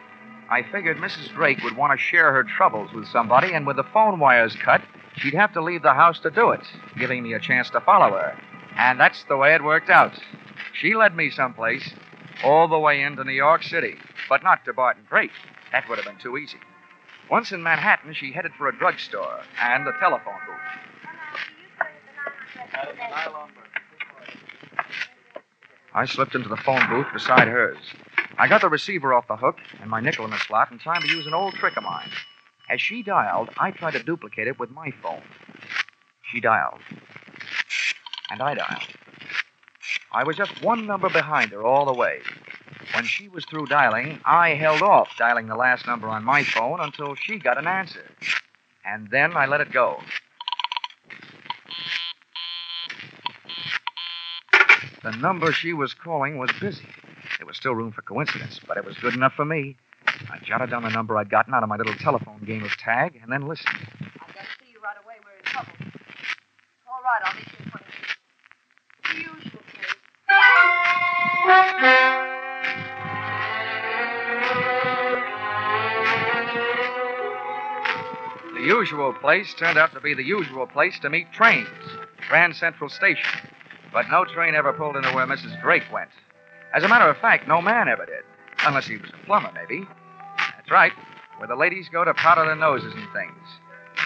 I 0.52 0.64
figured 0.70 0.98
Mrs. 0.98 1.34
Drake 1.34 1.64
would 1.64 1.78
want 1.78 1.98
to 1.98 1.98
share 1.98 2.34
her 2.34 2.44
troubles 2.44 2.92
with 2.92 3.08
somebody, 3.08 3.54
and 3.54 3.66
with 3.66 3.78
the 3.78 3.86
phone 3.86 4.20
wires 4.20 4.54
cut, 4.58 4.82
she'd 5.16 5.34
have 5.34 5.54
to 5.54 5.62
leave 5.62 5.82
the 5.82 5.94
house 5.94 6.20
to 6.20 6.30
do 6.30 6.52
it, 6.52 6.60
giving 7.00 7.24
me 7.24 7.32
a 7.32 7.40
chance 7.40 7.70
to 7.70 7.80
follow 7.80 8.12
her. 8.18 8.38
And 8.76 9.00
that's 9.00 9.24
the 9.30 9.38
way 9.38 9.56
it 9.56 9.64
worked 9.64 9.90
out. 9.90 10.12
She 10.74 10.94
led 10.94 11.16
me 11.16 11.30
someplace, 11.30 11.94
all 12.44 12.68
the 12.68 12.78
way 12.78 13.02
into 13.02 13.24
New 13.24 13.32
York 13.32 13.64
City, 13.64 13.96
but 14.28 14.44
not 14.44 14.66
to 14.66 14.74
Barton 14.74 15.06
Drake. 15.08 15.32
That 15.72 15.88
would 15.88 15.98
have 15.98 16.06
been 16.06 16.22
too 16.22 16.38
easy. 16.38 16.60
Once 17.30 17.54
in 17.54 17.64
Manhattan, 17.64 18.14
she 18.14 18.34
headed 18.34 18.52
for 18.58 18.68
a 18.68 18.78
drugstore 18.78 19.40
and 19.62 19.88
a 19.88 19.94
telephone 20.02 20.34
booth. 20.46 20.58
I 25.94 26.06
slipped 26.06 26.36
into 26.36 26.50
the 26.50 26.58
phone 26.58 26.90
booth 26.90 27.08
beside 27.14 27.48
hers. 27.48 27.78
I 28.42 28.48
got 28.48 28.62
the 28.62 28.70
receiver 28.70 29.14
off 29.14 29.28
the 29.28 29.36
hook 29.36 29.58
and 29.82 29.88
my 29.88 30.02
nickel 30.02 30.26
in 30.26 30.32
the 30.32 30.40
slot 30.40 30.72
in 30.72 30.80
time 30.80 31.04
to 31.04 31.08
use 31.08 31.28
an 31.28 31.34
old 31.36 31.54
trick 31.54 31.78
of 31.78 31.84
mine. 31.84 32.10
As 32.72 32.82
she 32.82 33.04
dialed, 33.04 33.52
I 33.60 33.70
tried 33.70 33.92
to 33.92 34.02
duplicate 34.02 34.48
it 34.48 34.58
with 34.58 34.72
my 34.72 34.90
phone. 34.90 35.22
She 36.32 36.40
dialed. 36.42 36.80
And 38.32 38.42
I 38.42 38.56
dialed. 38.56 38.88
I 40.12 40.24
was 40.24 40.38
just 40.38 40.64
one 40.64 40.88
number 40.88 41.08
behind 41.08 41.52
her 41.52 41.64
all 41.64 41.86
the 41.86 41.94
way. 41.94 42.22
When 42.96 43.06
she 43.06 43.30
was 43.30 43.46
through 43.46 43.68
dialing, 43.68 44.20
I 44.26 44.56
held 44.56 44.82
off 44.82 45.16
dialing 45.20 45.46
the 45.46 45.56
last 45.56 45.86
number 45.86 46.08
on 46.08 46.24
my 46.24 46.44
phone 46.44 46.80
until 46.80 47.14
she 47.14 47.38
got 47.38 47.60
an 47.60 47.68
answer. 47.68 48.10
And 48.84 49.08
then 49.12 49.38
I 49.38 49.46
let 49.46 49.62
it 49.62 49.72
go. 49.72 50.00
The 55.04 55.12
number 55.12 55.54
she 55.54 55.74
was 55.74 55.94
calling 55.94 56.40
was 56.40 56.50
busy. 56.60 56.88
Still 57.62 57.76
room 57.76 57.92
for 57.92 58.02
coincidence, 58.02 58.60
but 58.68 58.76
it 58.78 58.84
was 58.84 58.98
good 58.98 59.14
enough 59.14 59.34
for 59.34 59.46
me. 59.46 59.78
I 60.08 60.40
jotted 60.44 60.72
down 60.72 60.82
the 60.82 60.90
number 60.90 61.16
I'd 61.16 61.30
gotten 61.30 61.54
out 61.54 61.62
of 61.62 61.70
my 61.70 61.78
little 61.78 61.94
telephone 61.94 62.42
game 62.44 62.64
of 62.64 62.72
tag 62.72 63.20
and 63.22 63.32
then 63.32 63.48
listened. 63.48 63.78
I've 64.20 64.34
got 64.34 64.42
to 64.42 64.48
see 64.60 64.72
you 64.72 64.80
right 64.84 64.96
away. 65.06 65.14
We're 65.24 65.38
in 65.38 65.44
trouble. 65.44 65.72
All 66.88 67.04
right, 67.04 67.22
I'll 67.24 67.36
meet 67.36 67.46
you 67.46 67.54
in 67.64 67.70
20 67.70 67.86
minutes. 67.86 68.18
The 69.04 69.18
usual 69.20 69.62
place. 69.70 69.94
The 78.56 78.62
usual 78.66 79.14
place 79.14 79.54
turned 79.54 79.78
out 79.78 79.94
to 79.94 80.00
be 80.02 80.16
the 80.16 80.24
usual 80.24 80.66
place 80.66 80.98
to 81.02 81.12
meet 81.12 81.32
trains 81.32 81.68
Grand 82.28 82.56
Central 82.56 82.90
Station. 82.90 83.30
But 83.94 84.10
no 84.10 84.26
train 84.26 84.56
ever 84.56 84.74
pulled 84.74 84.96
into 84.96 85.12
where 85.12 85.28
Mrs. 85.28 85.62
Drake 85.62 85.84
went. 85.94 86.10
As 86.74 86.84
a 86.84 86.88
matter 86.88 87.10
of 87.10 87.18
fact, 87.18 87.48
no 87.48 87.62
man 87.62 87.88
ever 87.90 88.06
did. 88.06 88.24
Unless 88.66 88.88
he 88.88 88.98
was 88.98 89.10
a 89.10 89.26
plumber, 89.26 89.52
maybe. 89.54 89.86
That's 90.56 90.72
right, 90.72 90.94
where 91.38 91.48
the 91.48 91.56
ladies 91.56 91.90
go 91.90 92.06
to 92.06 92.14
powder 92.14 92.46
their 92.46 92.56
noses 92.56 92.94
and 92.96 93.12
things. 93.12 93.48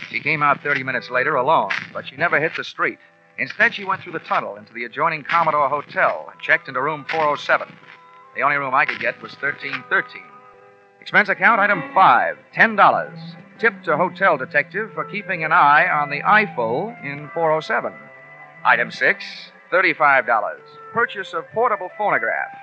She 0.09 0.19
came 0.19 0.41
out 0.41 0.61
30 0.63 0.83
minutes 0.83 1.09
later 1.09 1.35
alone, 1.35 1.71
but 1.93 2.07
she 2.07 2.15
never 2.15 2.39
hit 2.39 2.55
the 2.55 2.63
street. 2.63 2.97
Instead, 3.37 3.73
she 3.73 3.83
went 3.83 4.01
through 4.01 4.13
the 4.13 4.19
tunnel 4.19 4.55
into 4.55 4.73
the 4.73 4.85
adjoining 4.85 5.23
Commodore 5.23 5.69
Hotel 5.69 6.27
and 6.31 6.41
checked 6.41 6.67
into 6.67 6.81
room 6.81 7.05
407. 7.09 7.67
The 8.35 8.41
only 8.41 8.55
room 8.57 8.73
I 8.73 8.85
could 8.85 8.99
get 8.99 9.21
was 9.21 9.33
1313. 9.33 10.21
Expense 11.01 11.29
account 11.29 11.59
item 11.59 11.83
five, 11.93 12.37
$10. 12.55 13.35
Tip 13.59 13.83
to 13.83 13.95
hotel 13.95 14.37
detective 14.37 14.91
for 14.93 15.05
keeping 15.05 15.43
an 15.43 15.51
eye 15.51 15.87
on 15.87 16.09
the 16.09 16.23
eyeful 16.23 16.95
in 17.03 17.29
407. 17.33 17.93
Item 18.65 18.89
six, 18.91 19.51
$35. 19.71 20.25
Purchase 20.95 21.33
of 21.33 21.43
portable 21.51 21.91
phonograph. 21.97 22.57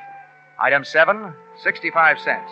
Item 0.59 0.87
seven, 0.87 1.35
65 1.63 2.19
cents. 2.19 2.51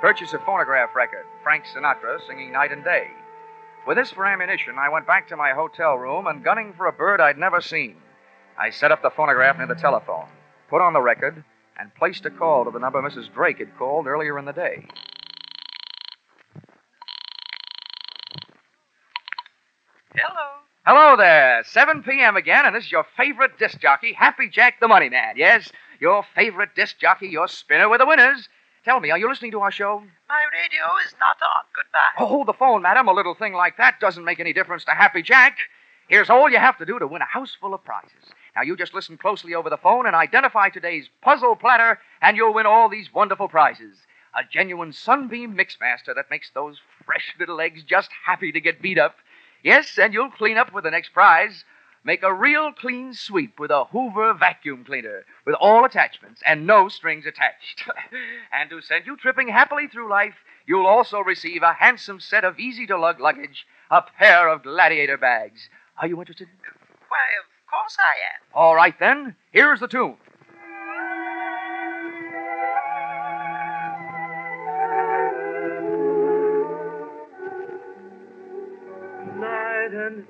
Purchase 0.00 0.32
of 0.32 0.42
phonograph 0.42 0.96
record, 0.96 1.24
Frank 1.44 1.62
Sinatra 1.64 2.18
singing 2.26 2.50
night 2.50 2.72
and 2.72 2.82
day. 2.82 3.06
With 3.86 3.98
this 3.98 4.10
for 4.10 4.26
ammunition, 4.26 4.78
I 4.80 4.88
went 4.88 5.06
back 5.06 5.28
to 5.28 5.36
my 5.36 5.52
hotel 5.52 5.94
room 5.94 6.26
and 6.26 6.42
gunning 6.42 6.74
for 6.76 6.88
a 6.88 6.92
bird 6.92 7.20
I'd 7.20 7.38
never 7.38 7.60
seen. 7.60 7.98
I 8.58 8.70
set 8.70 8.90
up 8.90 9.00
the 9.00 9.10
phonograph 9.10 9.58
near 9.58 9.68
the 9.68 9.76
telephone, 9.76 10.26
put 10.68 10.82
on 10.82 10.92
the 10.92 11.00
record, 11.00 11.44
and 11.78 11.94
placed 11.94 12.26
a 12.26 12.30
call 12.30 12.64
to 12.64 12.72
the 12.72 12.80
number 12.80 13.00
Mrs. 13.00 13.32
Drake 13.32 13.58
had 13.58 13.78
called 13.78 14.08
earlier 14.08 14.40
in 14.40 14.44
the 14.44 14.52
day. 14.52 14.88
Hello. 20.84 21.16
There. 21.16 21.62
7 21.64 22.02
p.m. 22.02 22.36
again, 22.36 22.66
and 22.66 22.74
this 22.74 22.86
is 22.86 22.90
your 22.90 23.06
favorite 23.16 23.56
disc 23.56 23.78
jockey, 23.78 24.12
Happy 24.14 24.48
Jack 24.48 24.80
the 24.80 24.88
Money 24.88 25.08
Man. 25.08 25.34
Yes, 25.36 25.70
your 26.00 26.24
favorite 26.34 26.70
disc 26.74 26.98
jockey, 26.98 27.28
your 27.28 27.46
spinner 27.46 27.88
with 27.88 28.00
the 28.00 28.06
winners. 28.06 28.48
Tell 28.84 28.98
me, 28.98 29.12
are 29.12 29.18
you 29.18 29.28
listening 29.28 29.52
to 29.52 29.60
our 29.60 29.70
show? 29.70 30.02
My 30.28 30.42
radio 30.52 30.82
is 31.06 31.14
not 31.20 31.36
on. 31.40 31.64
Goodbye. 31.76 32.18
Oh, 32.18 32.26
hold 32.26 32.48
the 32.48 32.52
phone, 32.52 32.82
madam. 32.82 33.06
A 33.06 33.12
little 33.12 33.34
thing 33.36 33.52
like 33.52 33.76
that 33.76 34.00
doesn't 34.00 34.24
make 34.24 34.40
any 34.40 34.52
difference 34.52 34.84
to 34.86 34.90
Happy 34.90 35.22
Jack. 35.22 35.58
Here's 36.08 36.28
all 36.28 36.50
you 36.50 36.58
have 36.58 36.78
to 36.78 36.84
do 36.86 36.98
to 36.98 37.06
win 37.06 37.22
a 37.22 37.26
house 37.26 37.56
full 37.60 37.74
of 37.74 37.84
prizes. 37.84 38.32
Now, 38.56 38.62
you 38.62 38.76
just 38.76 38.92
listen 38.92 39.16
closely 39.16 39.54
over 39.54 39.70
the 39.70 39.76
phone 39.76 40.06
and 40.06 40.16
identify 40.16 40.68
today's 40.68 41.08
puzzle 41.22 41.54
platter, 41.54 42.00
and 42.20 42.36
you'll 42.36 42.54
win 42.54 42.66
all 42.66 42.88
these 42.88 43.14
wonderful 43.14 43.46
prizes. 43.48 43.98
A 44.34 44.40
genuine 44.50 44.92
Sunbeam 44.92 45.54
Mixmaster 45.56 46.12
that 46.16 46.30
makes 46.30 46.50
those 46.50 46.80
fresh 47.06 47.32
little 47.38 47.60
eggs 47.60 47.84
just 47.84 48.10
happy 48.26 48.50
to 48.50 48.60
get 48.60 48.82
beat 48.82 48.98
up. 48.98 49.14
Yes, 49.62 49.98
and 49.98 50.12
you'll 50.12 50.30
clean 50.30 50.58
up 50.58 50.72
with 50.72 50.84
the 50.84 50.90
next 50.90 51.10
prize. 51.10 51.64
Make 52.04 52.24
a 52.24 52.34
real 52.34 52.72
clean 52.72 53.14
sweep 53.14 53.60
with 53.60 53.70
a 53.70 53.84
Hoover 53.84 54.34
vacuum 54.34 54.84
cleaner 54.84 55.24
with 55.46 55.54
all 55.60 55.84
attachments 55.84 56.42
and 56.44 56.66
no 56.66 56.88
strings 56.88 57.26
attached. 57.26 57.88
and 58.52 58.70
to 58.70 58.80
send 58.80 59.06
you 59.06 59.16
tripping 59.16 59.48
happily 59.48 59.86
through 59.86 60.10
life, 60.10 60.34
you'll 60.66 60.86
also 60.86 61.20
receive 61.20 61.62
a 61.62 61.74
handsome 61.74 62.18
set 62.18 62.44
of 62.44 62.58
easy 62.58 62.88
to 62.88 62.98
lug 62.98 63.20
luggage, 63.20 63.66
a 63.88 64.02
pair 64.02 64.48
of 64.48 64.64
gladiator 64.64 65.16
bags. 65.16 65.68
Are 66.00 66.08
you 66.08 66.18
interested? 66.18 66.48
Why, 67.08 67.18
of 67.38 67.70
course 67.70 67.96
I 68.00 68.34
am. 68.34 68.40
All 68.52 68.74
right, 68.74 68.98
then. 68.98 69.36
Here's 69.52 69.78
the 69.78 69.86
tune. 69.86 70.16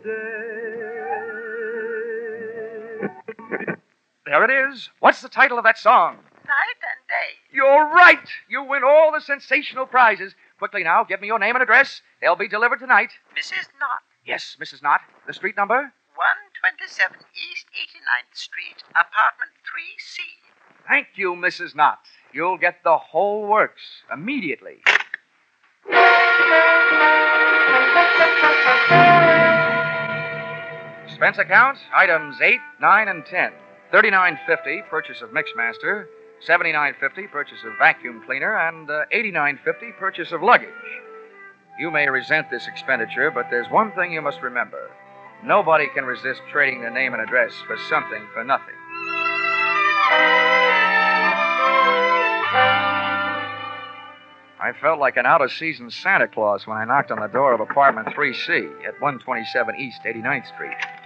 Day. 0.02 0.68
There 4.26 4.44
it 4.44 4.70
is. 4.72 4.88
What's 5.00 5.20
the 5.20 5.28
title 5.28 5.58
of 5.58 5.64
that 5.64 5.78
song? 5.78 6.16
Night 6.46 6.80
and 6.80 7.06
day. 7.08 7.36
You're 7.52 7.86
right. 7.92 8.26
You 8.48 8.62
win 8.64 8.82
all 8.84 9.12
the 9.12 9.20
sensational 9.20 9.86
prizes. 9.86 10.34
Quickly 10.58 10.82
now, 10.84 11.04
give 11.04 11.20
me 11.20 11.26
your 11.26 11.38
name 11.38 11.54
and 11.56 11.62
address. 11.62 12.00
They'll 12.20 12.36
be 12.36 12.48
delivered 12.48 12.78
tonight. 12.80 13.10
Mrs. 13.36 13.68
Knott, 13.78 14.02
Yes, 14.24 14.56
Mrs. 14.60 14.82
Knott. 14.82 15.00
The 15.26 15.32
street 15.34 15.56
number? 15.56 15.92
127 16.14 17.16
East 17.34 17.66
89th 17.74 18.36
Street, 18.36 18.82
apartment 18.90 19.50
3C. 19.66 20.20
Thank 20.88 21.08
you, 21.16 21.34
Mrs. 21.34 21.74
Knott. 21.74 21.98
You'll 22.32 22.58
get 22.58 22.82
the 22.84 22.96
whole 22.98 23.46
works 23.46 23.82
immediately. 24.12 24.80
Expense 31.22 31.46
account, 31.46 31.78
items 31.94 32.40
8, 32.40 32.58
9, 32.80 33.06
and 33.06 33.24
10. 33.24 33.52
39.50 33.92 34.88
purchase 34.88 35.22
of 35.22 35.30
Mixmaster, 35.30 36.06
79.50 36.44 37.30
purchase 37.30 37.60
of 37.64 37.78
vacuum 37.78 38.24
cleaner, 38.26 38.56
and 38.56 38.90
uh, 38.90 39.04
89.50 39.14 39.96
purchase 40.00 40.32
of 40.32 40.42
luggage. 40.42 40.68
You 41.78 41.92
may 41.92 42.08
resent 42.08 42.50
this 42.50 42.66
expenditure, 42.66 43.30
but 43.30 43.46
there's 43.50 43.70
one 43.70 43.92
thing 43.92 44.12
you 44.12 44.20
must 44.20 44.42
remember. 44.42 44.90
Nobody 45.44 45.86
can 45.94 46.04
resist 46.06 46.40
trading 46.50 46.80
their 46.80 46.90
name 46.90 47.12
and 47.12 47.22
address 47.22 47.52
for 47.68 47.76
something 47.88 48.22
for 48.34 48.42
nothing. 48.42 48.74
I 54.60 54.72
felt 54.80 54.98
like 54.98 55.16
an 55.16 55.26
out 55.26 55.40
of 55.40 55.52
season 55.52 55.88
Santa 55.88 56.26
Claus 56.26 56.66
when 56.66 56.78
I 56.78 56.84
knocked 56.84 57.12
on 57.12 57.20
the 57.20 57.28
door 57.28 57.52
of 57.52 57.60
apartment 57.60 58.08
3C 58.08 58.84
at 58.84 59.00
127 59.00 59.76
East 59.76 60.00
89th 60.04 60.48
Street. 60.48 61.01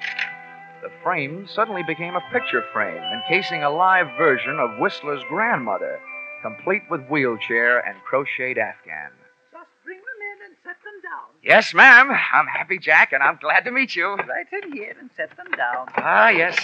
The 0.82 0.90
frame 1.02 1.48
suddenly 1.52 1.82
became 1.82 2.14
a 2.14 2.20
picture 2.32 2.62
frame 2.72 3.02
encasing 3.02 3.62
a 3.62 3.70
live 3.70 4.08
version 4.18 4.58
of 4.60 4.78
Whistler's 4.78 5.22
grandmother, 5.28 5.98
complete 6.42 6.82
with 6.90 7.06
wheelchair 7.08 7.80
and 7.80 7.96
crocheted 8.04 8.58
afghan. 8.58 9.10
Just 9.52 9.70
bring 9.84 9.98
them 9.98 10.06
in 10.32 10.46
and 10.46 10.56
set 10.62 10.76
them 10.84 11.00
down. 11.02 11.30
Yes, 11.42 11.72
ma'am. 11.74 12.10
I'm 12.10 12.46
Happy 12.46 12.78
Jack, 12.78 13.12
and 13.12 13.22
I'm 13.22 13.36
glad 13.40 13.64
to 13.64 13.70
meet 13.70 13.96
you. 13.96 14.14
Right 14.14 14.46
in 14.62 14.72
here 14.72 14.94
and 15.00 15.10
set 15.16 15.36
them 15.36 15.50
down. 15.56 15.88
Ah, 15.96 16.28
yes. 16.28 16.58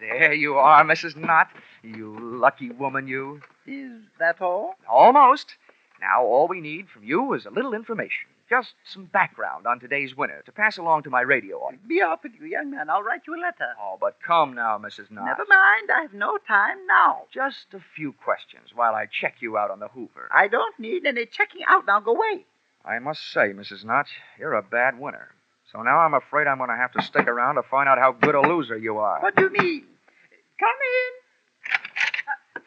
There 0.00 0.32
you 0.32 0.56
are, 0.56 0.84
Mrs. 0.84 1.16
Knott. 1.16 1.48
You 1.82 2.16
lucky 2.20 2.70
woman, 2.70 3.08
you. 3.08 3.40
Is 3.66 4.02
that 4.18 4.40
all? 4.40 4.74
Almost. 4.88 5.54
Now, 6.00 6.22
all 6.24 6.46
we 6.46 6.60
need 6.60 6.88
from 6.88 7.04
you 7.04 7.32
is 7.32 7.46
a 7.46 7.50
little 7.50 7.72
information. 7.72 8.28
Just 8.48 8.74
some 8.84 9.06
background 9.06 9.66
on 9.66 9.80
today's 9.80 10.16
winner 10.16 10.40
to 10.46 10.52
pass 10.52 10.78
along 10.78 11.02
to 11.02 11.10
my 11.10 11.20
radio 11.20 11.56
audience. 11.56 11.82
Be 11.88 12.00
off 12.00 12.22
with 12.22 12.32
you, 12.40 12.46
young 12.46 12.70
man. 12.70 12.88
I'll 12.88 13.02
write 13.02 13.22
you 13.26 13.34
a 13.34 13.42
letter. 13.42 13.74
Oh, 13.80 13.98
but 14.00 14.18
come 14.24 14.54
now, 14.54 14.78
Mrs. 14.78 15.10
Knox. 15.10 15.26
Never 15.26 15.46
mind. 15.48 15.90
I 15.92 16.02
have 16.02 16.14
no 16.14 16.38
time 16.46 16.86
now. 16.86 17.22
Just 17.34 17.74
a 17.74 17.80
few 17.96 18.12
questions 18.12 18.70
while 18.72 18.94
I 18.94 19.06
check 19.06 19.36
you 19.40 19.58
out 19.58 19.72
on 19.72 19.80
the 19.80 19.88
Hoover. 19.88 20.28
I 20.32 20.46
don't 20.46 20.78
need 20.78 21.06
any 21.06 21.26
checking 21.26 21.62
out. 21.66 21.86
Now 21.88 21.98
go 21.98 22.12
away. 22.12 22.44
I 22.84 23.00
must 23.00 23.32
say, 23.32 23.52
Mrs. 23.52 23.84
Notch, 23.84 24.10
you're 24.38 24.54
a 24.54 24.62
bad 24.62 25.00
winner. 25.00 25.34
So 25.72 25.82
now 25.82 25.98
I'm 25.98 26.14
afraid 26.14 26.46
I'm 26.46 26.58
going 26.58 26.70
to 26.70 26.76
have 26.76 26.92
to 26.92 27.02
stick 27.02 27.26
around 27.26 27.56
to 27.56 27.64
find 27.64 27.88
out 27.88 27.98
how 27.98 28.12
good 28.12 28.36
a 28.36 28.40
loser 28.40 28.78
you 28.78 28.98
are. 28.98 29.20
What 29.20 29.34
do 29.34 29.42
you 29.42 29.50
mean? 29.50 29.84
Come 30.60 30.68
in. 30.94 31.72
Uh, 31.74 32.60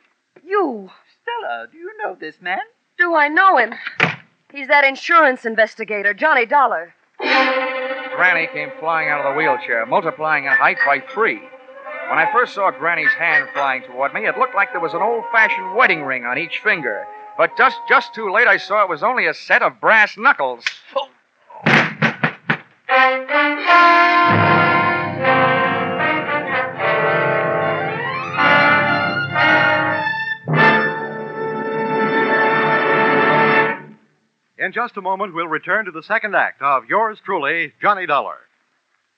you. 0.46 0.90
Stella, 1.24 1.68
do 1.72 1.78
you 1.78 1.94
know 2.04 2.18
this 2.20 2.42
man? 2.42 2.60
Do 2.98 3.16
I 3.16 3.30
know 3.30 3.58
him? 3.58 3.74
He's 4.52 4.68
that 4.68 4.84
insurance 4.84 5.46
investigator, 5.46 6.14
Johnny 6.14 6.46
Dollar. 6.46 6.96
Granny 7.20 8.48
came 8.52 8.72
flying 8.80 9.10
out 9.10 9.24
of 9.24 9.32
the 9.32 9.38
wheelchair, 9.38 9.86
multiplying 9.86 10.46
in 10.46 10.52
height 10.52 10.78
by 10.86 11.02
three. 11.14 11.40
When 12.10 12.18
I 12.18 12.28
first 12.34 12.56
saw 12.56 12.72
Granny's 12.72 13.14
hand 13.14 13.48
flying 13.54 13.84
toward 13.84 14.14
me, 14.14 14.26
it 14.26 14.38
looked 14.38 14.56
like 14.56 14.72
there 14.72 14.82
was 14.82 14.96
an 14.96 15.02
old-fashioned 15.02 15.76
wedding 15.76 16.02
ring 16.02 16.26
on 16.26 16.40
each 16.40 16.60
finger. 16.64 17.06
But 17.38 17.56
just 17.56 17.78
just 17.88 18.16
too 18.16 18.32
late, 18.32 18.48
I 18.48 18.58
saw 18.58 18.84
it 18.84 18.90
was 18.90 19.04
only 19.04 19.28
a 19.28 19.34
set 19.34 19.62
of 19.62 19.80
brass 19.80 20.18
knuckles. 20.18 20.66
Oh. 20.96 21.08
In 34.60 34.74
just 34.74 34.98
a 34.98 35.02
moment, 35.02 35.34
we'll 35.34 35.48
return 35.48 35.86
to 35.86 35.92
the 35.92 36.04
second 36.04 36.36
act 36.36 36.62
of 36.62 36.90
yours 36.90 37.22
truly, 37.24 37.72
Johnny 37.82 38.06
Dollar. 38.06 38.40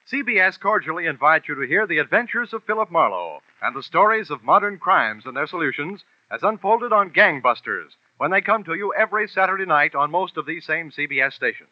CBS 0.07 0.59
cordially 0.59 1.07
invites 1.07 1.47
you 1.47 1.55
to 1.55 1.61
hear 1.67 1.87
the 1.87 1.97
adventures 1.97 2.53
of 2.53 2.63
Philip 2.63 2.91
Marlowe 2.91 3.41
and 3.59 3.75
the 3.75 3.81
stories 3.81 4.29
of 4.29 4.43
modern 4.43 4.77
crimes 4.77 5.25
and 5.25 5.35
their 5.35 5.47
solutions 5.47 6.03
as 6.29 6.43
unfolded 6.43 6.93
on 6.93 7.09
Gangbusters 7.09 7.95
when 8.19 8.29
they 8.29 8.41
come 8.41 8.63
to 8.65 8.75
you 8.75 8.93
every 8.93 9.27
Saturday 9.27 9.65
night 9.65 9.95
on 9.95 10.11
most 10.11 10.37
of 10.37 10.45
these 10.45 10.63
same 10.63 10.91
CBS 10.91 11.33
stations. 11.33 11.69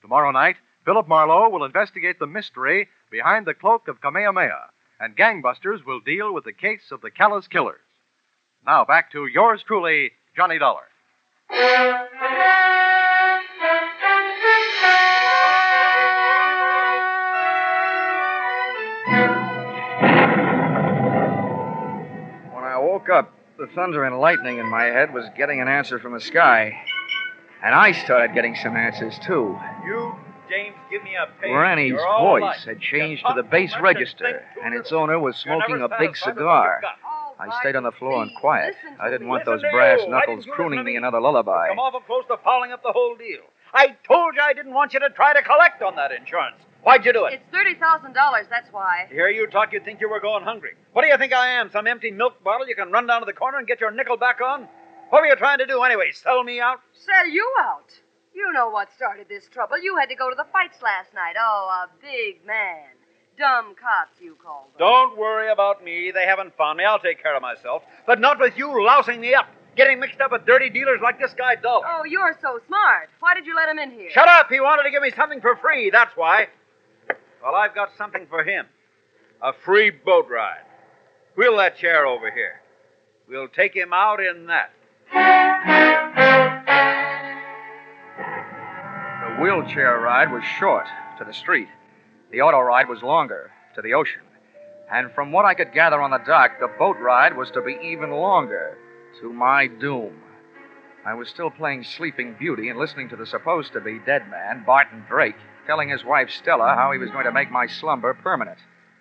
Tomorrow 0.00 0.30
night, 0.30 0.56
Philip 0.86 1.06
Marlowe 1.06 1.50
will 1.50 1.64
investigate 1.64 2.18
the 2.18 2.26
mystery 2.26 2.88
behind 3.10 3.44
the 3.44 3.52
cloak 3.52 3.86
of 3.86 4.00
Kamehameha, 4.00 4.70
and 4.98 5.14
Gangbusters 5.14 5.84
will 5.84 6.00
deal 6.00 6.32
with 6.32 6.44
the 6.44 6.54
case 6.54 6.90
of 6.90 7.02
the 7.02 7.10
Callous 7.10 7.48
Killers. 7.48 7.80
Now 8.64 8.86
back 8.86 9.12
to 9.12 9.26
yours 9.26 9.62
truly, 9.62 10.12
Johnny 10.34 10.58
Dollar. 10.58 10.84
Woke 22.94 23.08
up, 23.08 23.32
the 23.58 23.66
thunder 23.74 24.04
and 24.04 24.20
lightning 24.20 24.58
in 24.58 24.66
my 24.66 24.84
head 24.84 25.12
was 25.12 25.24
getting 25.36 25.60
an 25.60 25.66
answer 25.66 25.98
from 25.98 26.12
the 26.12 26.20
sky. 26.20 26.72
And 27.60 27.74
I 27.74 27.90
started 27.90 28.34
getting 28.34 28.54
some 28.54 28.76
answers, 28.76 29.18
too. 29.18 29.58
You, 29.84 30.14
James, 30.48 30.76
give 30.92 31.02
me 31.02 31.16
a 31.16 31.26
page. 31.40 31.50
Granny's 31.50 31.94
voice 31.94 32.42
alike. 32.42 32.58
had 32.60 32.80
changed 32.80 33.24
to 33.26 33.32
the 33.34 33.42
bass 33.42 33.72
too 33.72 33.82
much 33.82 33.96
and 33.96 33.98
register, 33.98 34.42
and 34.64 34.74
its 34.74 34.92
owner 34.92 35.18
was 35.18 35.34
smoking 35.34 35.82
a 35.82 35.88
big 35.88 36.14
satisfied 36.14 36.36
with 36.36 36.44
what 36.46 36.62
cigar. 36.62 36.82
I 37.40 37.60
stayed 37.60 37.74
on 37.74 37.82
the 37.82 37.90
floor 37.90 38.22
and 38.22 38.30
quiet. 38.40 38.76
I 39.00 39.10
didn't 39.10 39.26
want 39.26 39.44
those 39.44 39.62
brass 39.72 39.98
knuckles 40.06 40.46
crooning 40.52 40.84
me 40.84 40.92
me? 40.92 40.96
another 40.96 41.20
lullaby. 41.20 41.70
Come 41.70 41.80
awful 41.80 42.00
close 42.00 42.22
to 42.28 42.36
fouling 42.44 42.70
up 42.70 42.84
the 42.84 42.92
whole 42.92 43.16
deal. 43.16 43.42
I 43.72 43.96
told 44.06 44.36
you 44.36 44.40
I 44.40 44.52
didn't 44.52 44.72
want 44.72 44.94
you 44.94 45.00
to 45.00 45.10
try 45.10 45.34
to 45.34 45.42
collect 45.42 45.82
on 45.82 45.96
that 45.96 46.12
insurance. 46.12 46.62
Why'd 46.84 47.04
you 47.06 47.12
do 47.12 47.24
it? 47.24 47.40
It's 47.40 47.80
$30,000, 47.80 48.12
that's 48.50 48.68
why. 48.70 49.06
To 49.08 49.14
hear 49.14 49.28
you 49.28 49.46
talk, 49.46 49.72
you'd 49.72 49.84
think 49.84 50.00
you 50.00 50.08
were 50.10 50.20
going 50.20 50.44
hungry. 50.44 50.72
What 50.92 51.02
do 51.02 51.08
you 51.08 51.16
think 51.16 51.32
I 51.32 51.48
am? 51.58 51.70
Some 51.70 51.86
empty 51.86 52.10
milk 52.10 52.44
bottle 52.44 52.68
you 52.68 52.74
can 52.74 52.92
run 52.92 53.06
down 53.06 53.20
to 53.20 53.26
the 53.26 53.32
corner 53.32 53.58
and 53.58 53.66
get 53.66 53.80
your 53.80 53.90
nickel 53.90 54.18
back 54.18 54.40
on? 54.44 54.68
What 55.08 55.22
were 55.22 55.26
you 55.26 55.36
trying 55.36 55.58
to 55.58 55.66
do 55.66 55.82
anyway? 55.82 56.12
Sell 56.12 56.44
me 56.44 56.60
out? 56.60 56.80
Sell 56.92 57.26
you 57.28 57.50
out. 57.62 57.90
You 58.34 58.52
know 58.52 58.68
what 58.68 58.88
started 58.96 59.28
this 59.28 59.48
trouble. 59.48 59.78
You 59.82 59.96
had 59.96 60.08
to 60.10 60.14
go 60.14 60.28
to 60.28 60.36
the 60.36 60.46
fights 60.52 60.82
last 60.82 61.14
night. 61.14 61.36
Oh, 61.40 61.86
a 61.86 61.88
big 62.02 62.44
man. 62.46 62.84
Dumb 63.38 63.74
cops, 63.74 64.20
you 64.20 64.36
call 64.44 64.68
them. 64.68 64.78
Don't 64.78 65.16
worry 65.16 65.50
about 65.50 65.82
me. 65.82 66.10
They 66.12 66.26
haven't 66.26 66.54
found 66.56 66.78
me. 66.78 66.84
I'll 66.84 66.98
take 66.98 67.22
care 67.22 67.34
of 67.34 67.42
myself. 67.42 67.82
But 68.06 68.20
not 68.20 68.38
with 68.38 68.58
you 68.58 68.84
lousing 68.84 69.20
me 69.20 69.34
up, 69.34 69.46
getting 69.74 70.00
mixed 70.00 70.20
up 70.20 70.32
with 70.32 70.44
dirty 70.46 70.68
dealers 70.68 71.00
like 71.02 71.18
this 71.18 71.32
guy 71.32 71.54
Dollar. 71.56 71.86
Oh, 71.88 72.04
you're 72.04 72.36
so 72.42 72.60
smart. 72.66 73.08
Why 73.20 73.34
did 73.34 73.46
you 73.46 73.56
let 73.56 73.68
him 73.68 73.78
in 73.78 73.90
here? 73.90 74.10
Shut 74.10 74.28
up! 74.28 74.48
He 74.50 74.60
wanted 74.60 74.84
to 74.84 74.90
give 74.90 75.02
me 75.02 75.10
something 75.16 75.40
for 75.40 75.56
free, 75.56 75.90
that's 75.90 76.16
why. 76.16 76.48
Well, 77.44 77.54
I've 77.54 77.74
got 77.74 77.90
something 77.98 78.26
for 78.28 78.42
him 78.42 78.66
a 79.42 79.52
free 79.52 79.90
boat 79.90 80.28
ride. 80.30 80.64
Wheel 81.36 81.58
that 81.58 81.76
chair 81.76 82.06
over 82.06 82.30
here. 82.30 82.62
We'll 83.28 83.48
take 83.48 83.74
him 83.74 83.92
out 83.92 84.20
in 84.20 84.46
that. 84.46 84.70
The 89.20 89.42
wheelchair 89.42 89.98
ride 89.98 90.32
was 90.32 90.42
short 90.58 90.86
to 91.18 91.24
the 91.24 91.34
street. 91.34 91.68
The 92.30 92.40
auto 92.40 92.60
ride 92.60 92.88
was 92.88 93.02
longer 93.02 93.50
to 93.74 93.82
the 93.82 93.92
ocean. 93.92 94.22
And 94.90 95.12
from 95.12 95.30
what 95.30 95.44
I 95.44 95.52
could 95.52 95.74
gather 95.74 96.00
on 96.00 96.12
the 96.12 96.18
dock, 96.18 96.60
the 96.60 96.70
boat 96.78 96.96
ride 96.98 97.36
was 97.36 97.50
to 97.50 97.60
be 97.60 97.76
even 97.82 98.10
longer 98.10 98.78
to 99.20 99.30
my 99.30 99.66
doom. 99.66 100.14
I 101.04 101.12
was 101.12 101.28
still 101.28 101.50
playing 101.50 101.84
Sleeping 101.84 102.36
Beauty 102.38 102.70
and 102.70 102.78
listening 102.78 103.10
to 103.10 103.16
the 103.16 103.26
supposed 103.26 103.74
to 103.74 103.80
be 103.80 103.98
dead 103.98 104.30
man, 104.30 104.64
Barton 104.64 105.04
Drake, 105.08 105.36
telling 105.66 105.88
his 105.88 106.04
wife 106.04 106.30
Stella 106.30 106.74
how 106.74 106.92
he 106.92 106.98
was 106.98 107.10
going 107.10 107.24
to 107.24 107.32
make 107.32 107.50
my 107.50 107.66
slumber 107.66 108.14
permanent. 108.14 108.58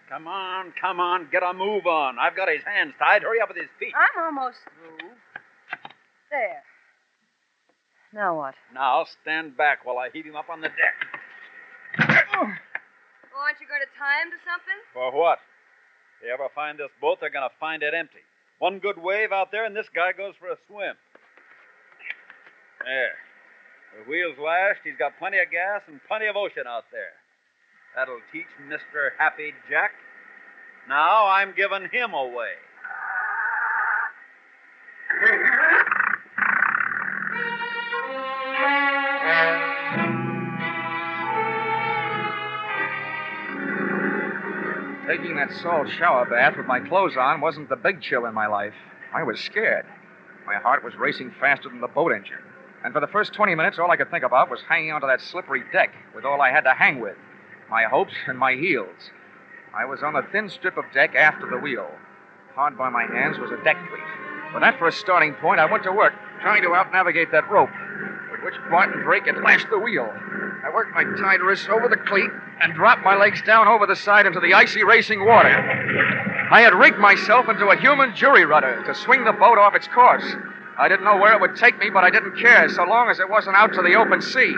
Come 0.10 0.28
on, 0.28 0.74
come 0.80 1.00
on, 1.00 1.28
get 1.32 1.44
a 1.44 1.54
move 1.54 1.88
on. 1.88 2.20
I've 2.20 2.36
got 2.36 2.50
his 2.50 2.64
hands 2.64 2.94
tied. 3.00 3.24
Hurry 3.24 3.42
up 3.42 3.50
with 3.50 3.58
his 3.58 3.70
feet. 3.80 3.94
I'm 3.96 4.24
almost 4.24 4.58
through. 4.64 5.10
There. 6.30 6.64
Now 8.14 8.38
what? 8.38 8.54
Now 8.74 9.06
stand 9.22 9.58
back 9.58 9.86
while 9.86 9.98
I 9.98 10.10
heave 10.14 10.26
him 10.26 10.36
up 10.36 10.50
on 10.50 10.62
the 10.62 10.70
deck. 10.70 10.98
Oh, 12.36 12.46
aren't 12.46 13.60
you 13.60 13.68
going 13.68 13.82
to 13.82 13.90
tie 13.98 14.22
him 14.22 14.30
to 14.30 14.38
something? 14.46 14.80
For 14.94 15.12
what? 15.12 15.40
If 16.18 16.28
they 16.28 16.34
ever 16.34 16.50
find 16.54 16.78
this 16.78 16.92
boat, 17.02 17.18
they're 17.20 17.34
going 17.34 17.50
to 17.50 17.56
find 17.60 17.82
it 17.82 17.94
empty. 17.94 18.22
One 18.60 18.80
good 18.80 19.02
wave 19.02 19.32
out 19.32 19.52
there, 19.52 19.66
and 19.66 19.76
this 19.76 19.90
guy 19.94 20.14
goes 20.14 20.36
for 20.40 20.50
a 20.50 20.58
swim. 20.68 20.96
There. 22.86 23.18
The 23.98 24.10
wheel's 24.10 24.38
lashed. 24.38 24.82
He's 24.84 24.98
got 24.98 25.18
plenty 25.20 25.40
of 25.40 25.52
gas 25.52 25.82
and 25.88 26.00
plenty 26.08 26.28
of 26.28 26.36
ocean 26.36 26.64
out 26.68 26.86
there. 26.92 27.14
That'll 27.96 28.20
teach 28.32 28.50
Mr. 28.68 29.12
Happy 29.18 29.54
Jack. 29.70 29.92
Now 30.90 31.28
I'm 31.28 31.54
giving 31.56 31.88
him 31.92 32.14
away. 32.14 32.54
Taking 45.08 45.36
that 45.36 45.52
salt 45.62 45.88
shower 45.90 46.26
bath 46.26 46.58
with 46.58 46.66
my 46.66 46.80
clothes 46.80 47.16
on 47.18 47.42
wasn't 47.42 47.70
the 47.70 47.76
big 47.76 48.02
chill 48.02 48.26
in 48.26 48.34
my 48.34 48.48
life. 48.48 48.74
I 49.14 49.22
was 49.22 49.40
scared. 49.40 49.86
My 50.48 50.56
heart 50.56 50.84
was 50.84 50.96
racing 50.96 51.34
faster 51.40 51.70
than 51.70 51.82
the 51.82 51.88
boat 51.88 52.12
engine. 52.12 52.38
And 52.84 52.94
for 52.94 53.00
the 53.00 53.08
first 53.08 53.34
20 53.34 53.56
minutes, 53.56 53.80
all 53.80 53.92
I 53.92 53.96
could 53.96 54.12
think 54.12 54.26
about 54.26 54.50
was 54.50 54.60
hanging 54.68 54.92
onto 54.92 55.08
that 55.08 55.22
slippery 55.22 55.64
deck 55.72 55.94
with 56.14 56.26
all 56.26 56.42
I 56.42 56.52
had 56.52 56.66
to 56.66 56.74
hang 56.74 57.00
with 57.00 57.16
my 57.70 57.86
hopes 57.86 58.14
and 58.28 58.38
my 58.38 58.54
heels. 58.54 59.10
I 59.74 59.86
was 59.86 60.04
on 60.04 60.16
a 60.16 60.24
thin 60.32 60.50
strip 60.50 60.78
of 60.78 60.86
deck 60.94 61.16
after 61.16 61.50
the 61.50 61.58
wheel. 61.58 61.90
Hard 62.56 62.78
by 62.78 62.90
my 62.90 63.06
hands 63.06 63.40
was 63.40 63.52
a 63.52 63.64
deck 63.64 63.78
cleat. 63.90 64.54
With 64.54 64.62
that 64.62 64.78
for 64.78 64.88
a 64.88 64.92
starting 64.92 65.34
point, 65.36 65.60
I 65.60 65.72
went 65.72 65.84
to 65.86 65.92
work, 65.92 66.14
trying 66.42 66.62
to 66.62 66.70
outnavigate 66.70 67.32
that 67.32 67.50
rope, 67.50 67.72
with 68.32 68.42
which 68.44 68.54
Barton 68.70 69.02
Drake 69.02 69.26
had 69.26 69.42
lashed 69.42 69.70
the 69.72 69.80
wheel. 69.80 70.08
I 70.64 70.70
worked 70.72 70.94
my 70.94 71.04
tied 71.20 71.42
wrists 71.42 71.68
over 71.70 71.88
the 71.88 71.98
cleat 71.98 72.30
and 72.62 72.76
dropped 72.76 73.04
my 73.04 73.16
legs 73.16 73.42
down 73.42 73.68
over 73.68 73.88
the 73.88 73.96
side 73.96 74.28
into 74.28 74.40
the 74.40 74.54
icy 74.54 74.84
racing 74.84 75.26
water. 75.26 75.50
I 76.52 76.62
had 76.62 76.76
rigged 76.76 77.00
myself 77.00 77.50
into 77.50 77.70
a 77.70 77.78
human 77.78 78.16
jury 78.16 78.46
rudder 78.46 78.84
to 78.86 78.94
swing 78.94 79.24
the 79.24 79.34
boat 79.34 79.58
off 79.58 79.74
its 79.74 79.88
course. 79.88 80.36
I 80.78 80.88
didn't 80.90 81.06
know 81.06 81.18
where 81.18 81.34
it 81.34 81.42
would 81.42 81.56
take 81.56 81.80
me, 81.80 81.90
but 81.90 82.04
I 82.04 82.10
didn't 82.10 82.38
care 82.38 82.68
so 82.70 82.84
long 82.84 83.10
as 83.10 83.20
it 83.20 83.30
wasn't 83.30 83.56
out 83.56 83.74
to 83.76 83.82
the 83.82 83.96
open 83.96 84.22
sea. 84.22 84.56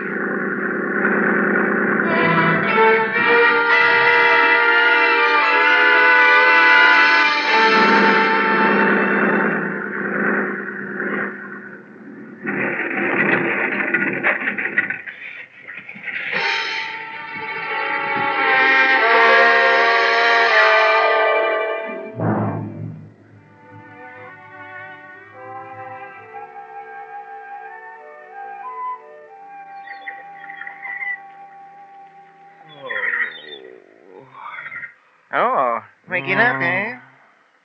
Oh, 35.32 35.80
waking 36.08 36.38
up, 36.38 36.60
eh? 36.62 36.98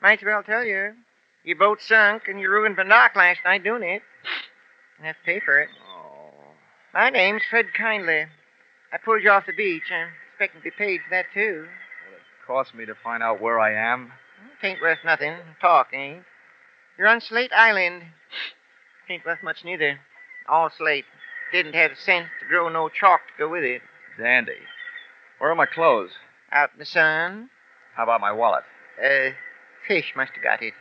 Might 0.02 0.20
as 0.20 0.26
well 0.26 0.44
tell 0.44 0.64
you. 0.64 0.94
Your 1.44 1.58
boat 1.58 1.82
sunk 1.82 2.24
and 2.28 2.40
you 2.40 2.50
ruined 2.50 2.78
my 2.78 2.84
dock 2.84 3.16
last 3.16 3.40
night 3.46 3.64
doing 3.64 3.84
it. 3.84 4.02
I 5.02 5.08
have 5.08 5.16
to 5.18 5.24
pay 5.24 5.40
for 5.40 5.60
it. 5.60 5.70
Oh. 5.88 6.34
My 6.94 7.10
name's 7.10 7.44
Fred 7.50 7.68
Kindly. 7.78 8.26
I 8.94 8.98
pulled 9.04 9.24
you 9.24 9.30
off 9.30 9.46
the 9.46 9.54
beach. 9.54 9.84
I'm 9.92 10.10
expecting 10.32 10.62
to 10.62 10.64
be 10.64 10.72
paid 10.72 11.02
for 11.02 11.16
that, 11.16 11.26
too. 11.34 11.66
Well, 11.66 12.18
it 12.18 12.48
cost 12.48 12.76
me 12.76 12.86
to 12.86 12.96
find 13.04 13.24
out 13.24 13.42
where 13.42 13.60
I 13.60 13.74
am. 13.74 14.12
It 14.62 14.68
ain't 14.68 14.82
worth 14.82 15.00
nothing. 15.06 15.36
Talk 15.60 15.88
ain't. 15.94 16.24
You're 16.98 17.08
on 17.08 17.22
Slate 17.22 17.54
Island. 17.54 18.04
Ain't 19.10 19.26
worth 19.26 19.44
much 19.44 19.64
neither. 19.64 20.00
All 20.48 20.70
slate. 20.70 21.06
Didn't 21.52 21.74
have 21.74 21.92
the 21.92 21.98
sense 21.98 22.28
to 22.40 22.48
grow 22.48 22.70
no 22.70 22.90
chalk 22.90 23.22
to 23.28 23.44
go 23.44 23.50
with 23.50 23.64
it. 23.64 23.82
Dandy. 24.18 24.54
Where 25.38 25.52
are 25.52 25.56
my 25.56 25.66
clothes? 25.66 26.12
Out 26.52 26.72
in 26.74 26.80
the 26.80 26.86
sun. 26.86 27.50
How 27.96 28.04
about 28.04 28.22
my 28.22 28.32
wallet? 28.32 28.64
Uh, 29.04 29.32
fish 29.88 30.14
must 30.16 30.32
have 30.34 30.44
got 30.44 30.62
it. 30.62 30.74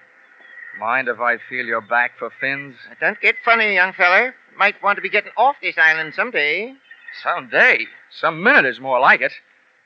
Mind 0.78 1.08
if 1.08 1.18
I 1.20 1.36
feel 1.48 1.66
your 1.66 1.80
back 1.80 2.12
for 2.18 2.30
fins? 2.40 2.76
Don't 3.00 3.20
get 3.20 3.34
funny, 3.44 3.74
young 3.74 3.92
feller. 3.92 4.34
Might 4.56 4.80
want 4.82 4.96
to 4.96 5.02
be 5.02 5.08
getting 5.10 5.32
off 5.36 5.56
this 5.62 5.76
island 5.78 6.14
someday. 6.14 6.74
Someday. 7.22 7.28
Some 7.40 7.48
day. 7.50 7.86
Some 8.20 8.42
minute 8.42 8.66
is 8.66 8.80
more 8.80 9.00
like 9.00 9.20
it. 9.20 9.32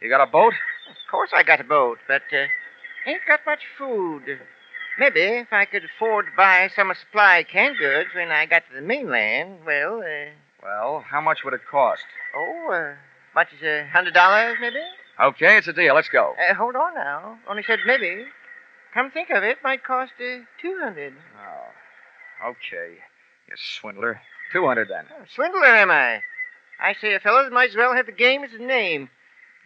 You 0.00 0.08
got 0.10 0.22
a 0.26 0.30
boat? 0.30 0.52
Of 0.90 1.10
course 1.10 1.30
I 1.34 1.42
got 1.42 1.60
a 1.60 1.64
boat, 1.64 1.98
but 2.06 2.22
uh, 2.32 2.46
ain't 3.10 3.20
got 3.26 3.40
much 3.46 3.60
food. 3.78 4.22
Maybe 4.98 5.20
if 5.22 5.52
I 5.52 5.64
could 5.64 5.82
afford 5.84 6.26
to 6.26 6.32
buy 6.36 6.68
some 6.76 6.90
of 6.90 6.96
supply 6.98 7.44
canned 7.50 7.78
goods 7.78 8.10
when 8.14 8.30
I 8.30 8.46
got 8.46 8.62
to 8.68 8.74
the 8.76 8.82
mainland, 8.82 9.60
well, 9.66 10.00
uh, 10.00 10.30
Well, 10.62 11.04
how 11.08 11.20
much 11.20 11.38
would 11.44 11.54
it 11.54 11.62
cost? 11.70 12.02
oh, 12.36 12.70
uh, 12.72 12.94
much 13.34 13.48
as 13.56 13.62
a 13.62 13.88
hundred 13.90 14.14
dollars, 14.14 14.56
maybe? 14.60 14.76
Okay, 15.20 15.58
it's 15.58 15.68
a 15.68 15.72
deal. 15.72 15.94
Let's 15.94 16.08
go. 16.08 16.34
Uh, 16.38 16.54
hold 16.54 16.74
on 16.74 16.94
now. 16.94 17.38
Only 17.48 17.62
said 17.62 17.78
maybe. 17.86 18.24
Come 18.92 19.10
think 19.10 19.30
of 19.30 19.42
it, 19.42 19.58
might 19.62 19.84
cost 19.84 20.12
uh, 20.20 20.44
two 20.60 20.78
hundred. 20.80 21.14
Oh. 21.36 22.50
Okay. 22.50 22.94
You 23.48 23.54
swindler. 23.56 24.20
Two 24.52 24.66
hundred 24.66 24.88
then. 24.88 25.06
Oh, 25.10 25.24
swindler, 25.34 25.66
am 25.66 25.90
I? 25.90 26.20
I 26.80 26.94
say 27.00 27.14
a 27.14 27.20
fellow 27.20 27.48
might 27.50 27.70
as 27.70 27.76
well 27.76 27.94
have 27.94 28.06
the 28.06 28.12
game 28.12 28.42
as 28.44 28.50
his 28.50 28.60
name. 28.60 29.08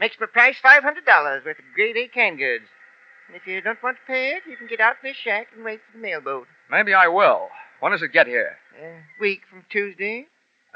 Makes 0.00 0.16
my 0.20 0.26
price 0.26 0.56
five 0.62 0.82
hundred 0.82 1.04
dollars 1.04 1.44
worth 1.44 1.58
of 1.58 1.64
grade 1.74 1.96
A 1.96 2.08
canned 2.08 2.38
goods. 2.38 2.64
And 3.26 3.36
if 3.36 3.46
you 3.46 3.60
don't 3.60 3.82
want 3.82 3.96
to 3.96 4.12
pay 4.12 4.30
it, 4.30 4.42
you 4.48 4.56
can 4.56 4.66
get 4.66 4.80
out 4.80 4.92
of 4.92 5.02
this 5.02 5.16
shack 5.16 5.48
and 5.54 5.64
wait 5.64 5.80
for 5.80 5.98
the 5.98 6.02
mailboat. 6.02 6.46
Maybe 6.70 6.94
I 6.94 7.08
will. 7.08 7.48
When 7.80 7.92
does 7.92 8.02
it 8.02 8.12
get 8.12 8.26
here? 8.26 8.56
A 8.82 9.02
week 9.20 9.40
from 9.48 9.64
Tuesday. 9.70 10.26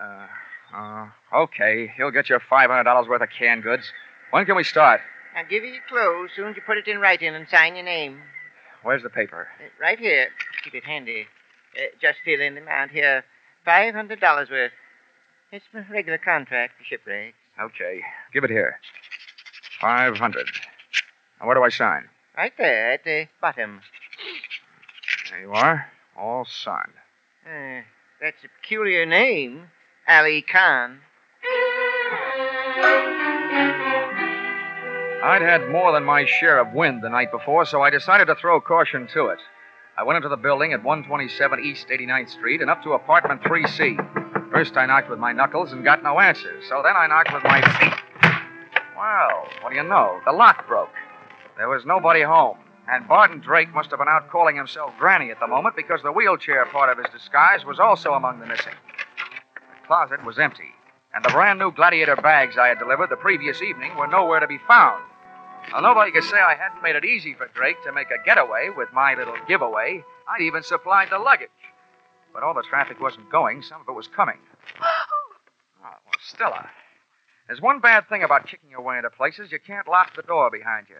Uh, 0.01 0.27
uh, 0.75 1.07
okay. 1.35 1.91
He'll 1.97 2.11
get 2.11 2.29
your 2.29 2.41
$500 2.41 3.09
worth 3.09 3.23
of 3.23 3.29
canned 3.37 3.63
goods. 3.63 3.91
When 4.33 4.47
can 4.47 4.57
we 4.57 4.65
start? 4.65 5.03
I'll 5.37 5.45
give 5.47 5.63
you 5.63 5.73
your 5.73 5.83
clothes 5.87 6.31
soon 6.35 6.49
as 6.49 6.57
you 6.57 6.63
put 6.65 6.79
it 6.79 6.89
in 6.89 6.99
writing 6.99 7.35
and 7.35 7.47
sign 7.51 7.75
your 7.77 7.85
name. 7.85 8.19
Where's 8.83 9.03
the 9.03 9.11
paper? 9.11 9.47
Uh, 9.61 9.69
right 9.79 9.99
here. 9.99 10.29
Keep 10.65 10.75
it 10.75 10.85
handy. 10.85 11.27
Uh, 11.77 11.83
just 12.01 12.19
fill 12.25 12.41
in 12.41 12.55
the 12.55 12.63
amount 12.63 12.93
here. 12.93 13.25
Five 13.63 13.95
hundred 13.95 14.21
dollars 14.21 14.49
worth. 14.49 14.73
It's 15.53 15.67
my 15.75 15.85
regular 15.91 16.17
contract 16.17 16.73
for 16.79 16.85
shipwreck. 16.85 17.35
Okay. 17.61 18.01
Give 18.33 18.43
it 18.43 18.51
here. 18.51 18.81
500. 19.83 20.47
Now, 21.39 21.47
where 21.47 21.55
do 21.55 21.63
I 21.63 21.69
sign? 21.69 22.09
Right 22.35 22.53
there 22.57 22.93
at 22.93 23.05
the 23.05 23.27
bottom. 23.43 23.83
There 25.31 25.41
you 25.43 25.53
are. 25.53 25.87
All 26.19 26.47
signed. 26.47 26.93
Uh, 27.47 27.83
that's 28.19 28.43
a 28.45 28.49
peculiar 28.63 29.05
name. 29.05 29.67
Ali 30.09 30.41
Khan. 30.41 31.01
I'd 35.23 35.41
had 35.41 35.71
more 35.71 35.93
than 35.93 36.03
my 36.03 36.25
share 36.27 36.59
of 36.59 36.73
wind 36.75 37.01
the 37.01 37.09
night 37.09 37.31
before, 37.31 37.65
so 37.65 37.81
I 37.81 37.91
decided 37.91 38.25
to 38.27 38.35
throw 38.35 38.61
caution 38.61 39.07
to 39.15 39.29
it. 39.29 39.39
I 39.97 40.03
went 40.03 40.17
into 40.17 40.29
the 40.29 40.37
building 40.37 40.73
at 40.73 40.83
127 40.83 41.61
East 41.65 41.87
89th 41.87 42.31
Street 42.31 42.61
and 42.61 42.69
up 42.69 42.83
to 42.83 42.95
apartment 42.95 43.41
3C. 43.43 44.51
First, 44.51 44.77
I 44.77 44.87
knocked 44.87 45.09
with 45.09 45.21
my 45.21 45.33
knuckles 45.33 45.71
and 45.71 45.85
got 45.85 46.03
no 46.03 46.19
answers, 46.19 46.65
so 46.69 46.83
then 46.83 46.97
I 46.97 47.07
knocked 47.07 47.33
with 47.33 47.45
my 47.45 47.61
feet. 47.61 48.33
Well, 48.97 49.47
what 49.61 49.71
do 49.71 49.77
you 49.77 49.85
know? 49.85 50.21
The 50.25 50.33
lock 50.33 50.67
broke. 50.67 50.91
There 51.57 51.69
was 51.69 51.87
nobody 51.87 52.23
home, 52.23 52.59
and 52.91 53.07
Barton 53.07 53.39
Drake 53.39 53.73
must 53.73 53.91
have 53.91 54.01
been 54.01 54.09
out 54.09 54.29
calling 54.29 54.57
himself 54.57 54.91
Granny 54.99 55.31
at 55.31 55.39
the 55.39 55.47
moment 55.47 55.77
because 55.77 56.03
the 56.03 56.11
wheelchair 56.11 56.67
part 56.67 56.91
of 56.91 56.99
his 56.99 57.13
disguise 57.15 57.65
was 57.65 57.79
also 57.79 58.15
among 58.15 58.41
the 58.41 58.47
missing. 58.47 58.75
The 59.55 59.87
closet 59.87 60.25
was 60.25 60.41
empty, 60.41 60.75
and 61.15 61.25
the 61.25 61.31
brand 61.31 61.61
new 61.61 61.71
gladiator 61.71 62.17
bags 62.17 62.59
I 62.59 62.67
had 62.67 62.81
delivered 62.81 63.11
the 63.11 63.17
previous 63.17 63.63
evening 63.63 63.95
were 63.97 64.09
nowhere 64.09 64.41
to 64.41 64.49
be 64.49 64.59
found. 64.67 65.05
Now, 65.71 65.81
nobody 65.81 66.11
could 66.11 66.25
say 66.25 66.37
I 66.37 66.55
hadn't 66.55 66.83
made 66.83 66.97
it 66.97 67.05
easy 67.05 67.35
for 67.35 67.47
Drake 67.55 67.77
to 67.85 67.93
make 67.93 68.09
a 68.11 68.23
getaway 68.25 68.71
with 68.77 68.93
my 68.93 69.15
little 69.15 69.37
giveaway. 69.47 70.03
I'd 70.29 70.43
even 70.43 70.63
supplied 70.63 71.09
the 71.11 71.19
luggage. 71.19 71.49
But 72.33 72.43
all 72.43 72.55
the 72.55 72.63
traffic 72.63 73.01
wasn't 73.01 73.31
going, 73.31 73.63
some 73.63 73.81
of 73.83 73.89
it 73.89 73.93
was 73.93 74.09
coming. 74.09 74.39
Oh, 75.85 75.89
well, 76.07 76.15
Stella, 76.25 76.71
there's 77.49 77.61
one 77.61 77.81
bad 77.81 78.09
thing 78.09 78.23
about 78.23 78.47
kicking 78.47 78.71
your 78.71 78.83
way 78.83 78.99
into 78.99 79.11
places. 79.11 79.51
You 79.51 79.59
can't 79.59 79.89
lock 79.89 80.15
the 80.15 80.23
door 80.23 80.49
behind 80.49 80.87
you. 80.89 80.95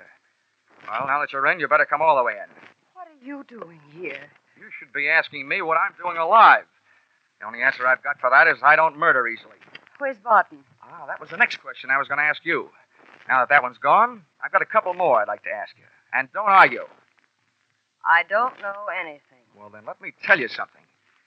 Well, 0.89 1.07
now 1.07 1.21
that 1.21 1.33
you're 1.33 1.47
in, 1.47 1.61
you 1.61 1.69
better 1.69 1.87
come 1.87 2.03
all 2.03 2.17
the 2.17 2.25
way 2.25 2.33
in. 2.33 2.51
What 2.95 3.07
are 3.07 3.25
you 3.25 3.45
doing 3.47 3.79
here? 3.93 4.29
You 4.59 4.65
should 4.77 4.93
be 4.93 5.09
asking 5.09 5.47
me 5.47 5.63
what 5.63 5.79
I'm 5.79 5.95
doing 6.03 6.17
alive. 6.17 6.65
The 7.41 7.47
only 7.47 7.63
answer 7.63 7.87
I've 7.87 8.03
got 8.03 8.21
for 8.21 8.31
that 8.31 8.49
is 8.49 8.59
I 8.63 8.75
don't 8.75 8.99
murder 8.99 9.29
easily. 9.29 9.55
Where's 9.99 10.19
Barton? 10.19 10.59
Ah, 10.83 11.07
that 11.07 11.21
was 11.21 11.31
the 11.31 11.37
next 11.37 11.59
question 11.59 11.91
I 11.91 11.99
was 11.99 12.09
going 12.09 12.19
to 12.19 12.25
ask 12.25 12.45
you. 12.45 12.71
Now 13.29 13.41
that 13.41 13.49
that 13.51 13.63
one's 13.63 13.79
gone, 13.79 14.23
I've 14.43 14.53
got 14.53 14.63
a 14.63 14.67
couple 14.67 14.95
more 14.95 15.21
I'd 15.21 15.29
like 15.29 15.45
to 15.45 15.51
ask 15.51 15.77
you. 15.77 15.85
And 16.13 16.29
don't 16.33 16.49
argue. 16.49 16.87
I 18.05 18.25
don't 18.25 18.61
know 18.61 18.87
anything. 19.01 19.39
Well, 19.57 19.71
then 19.71 19.85
let 19.87 20.01
me 20.01 20.13
tell 20.25 20.39
you 20.39 20.49
something. 20.49 20.83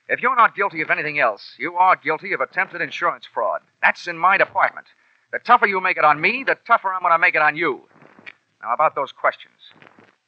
If 0.08 0.20
you're 0.22 0.36
not 0.36 0.54
guilty 0.54 0.82
of 0.82 0.90
anything 0.90 1.18
else, 1.18 1.54
you 1.58 1.74
are 1.74 1.96
guilty 1.96 2.32
of 2.32 2.40
attempted 2.40 2.80
insurance 2.80 3.26
fraud. 3.32 3.62
That's 3.82 4.06
in 4.06 4.18
my 4.18 4.36
department. 4.36 4.86
The 5.32 5.38
tougher 5.40 5.66
you 5.66 5.80
make 5.80 5.96
it 5.96 6.04
on 6.04 6.20
me, 6.20 6.44
the 6.46 6.56
tougher 6.66 6.92
I'm 6.92 7.00
going 7.00 7.12
to 7.12 7.18
make 7.18 7.34
it 7.34 7.42
on 7.42 7.56
you. 7.56 7.80
Now, 8.62 8.72
about 8.72 8.94
those 8.94 9.10
questions. 9.10 9.54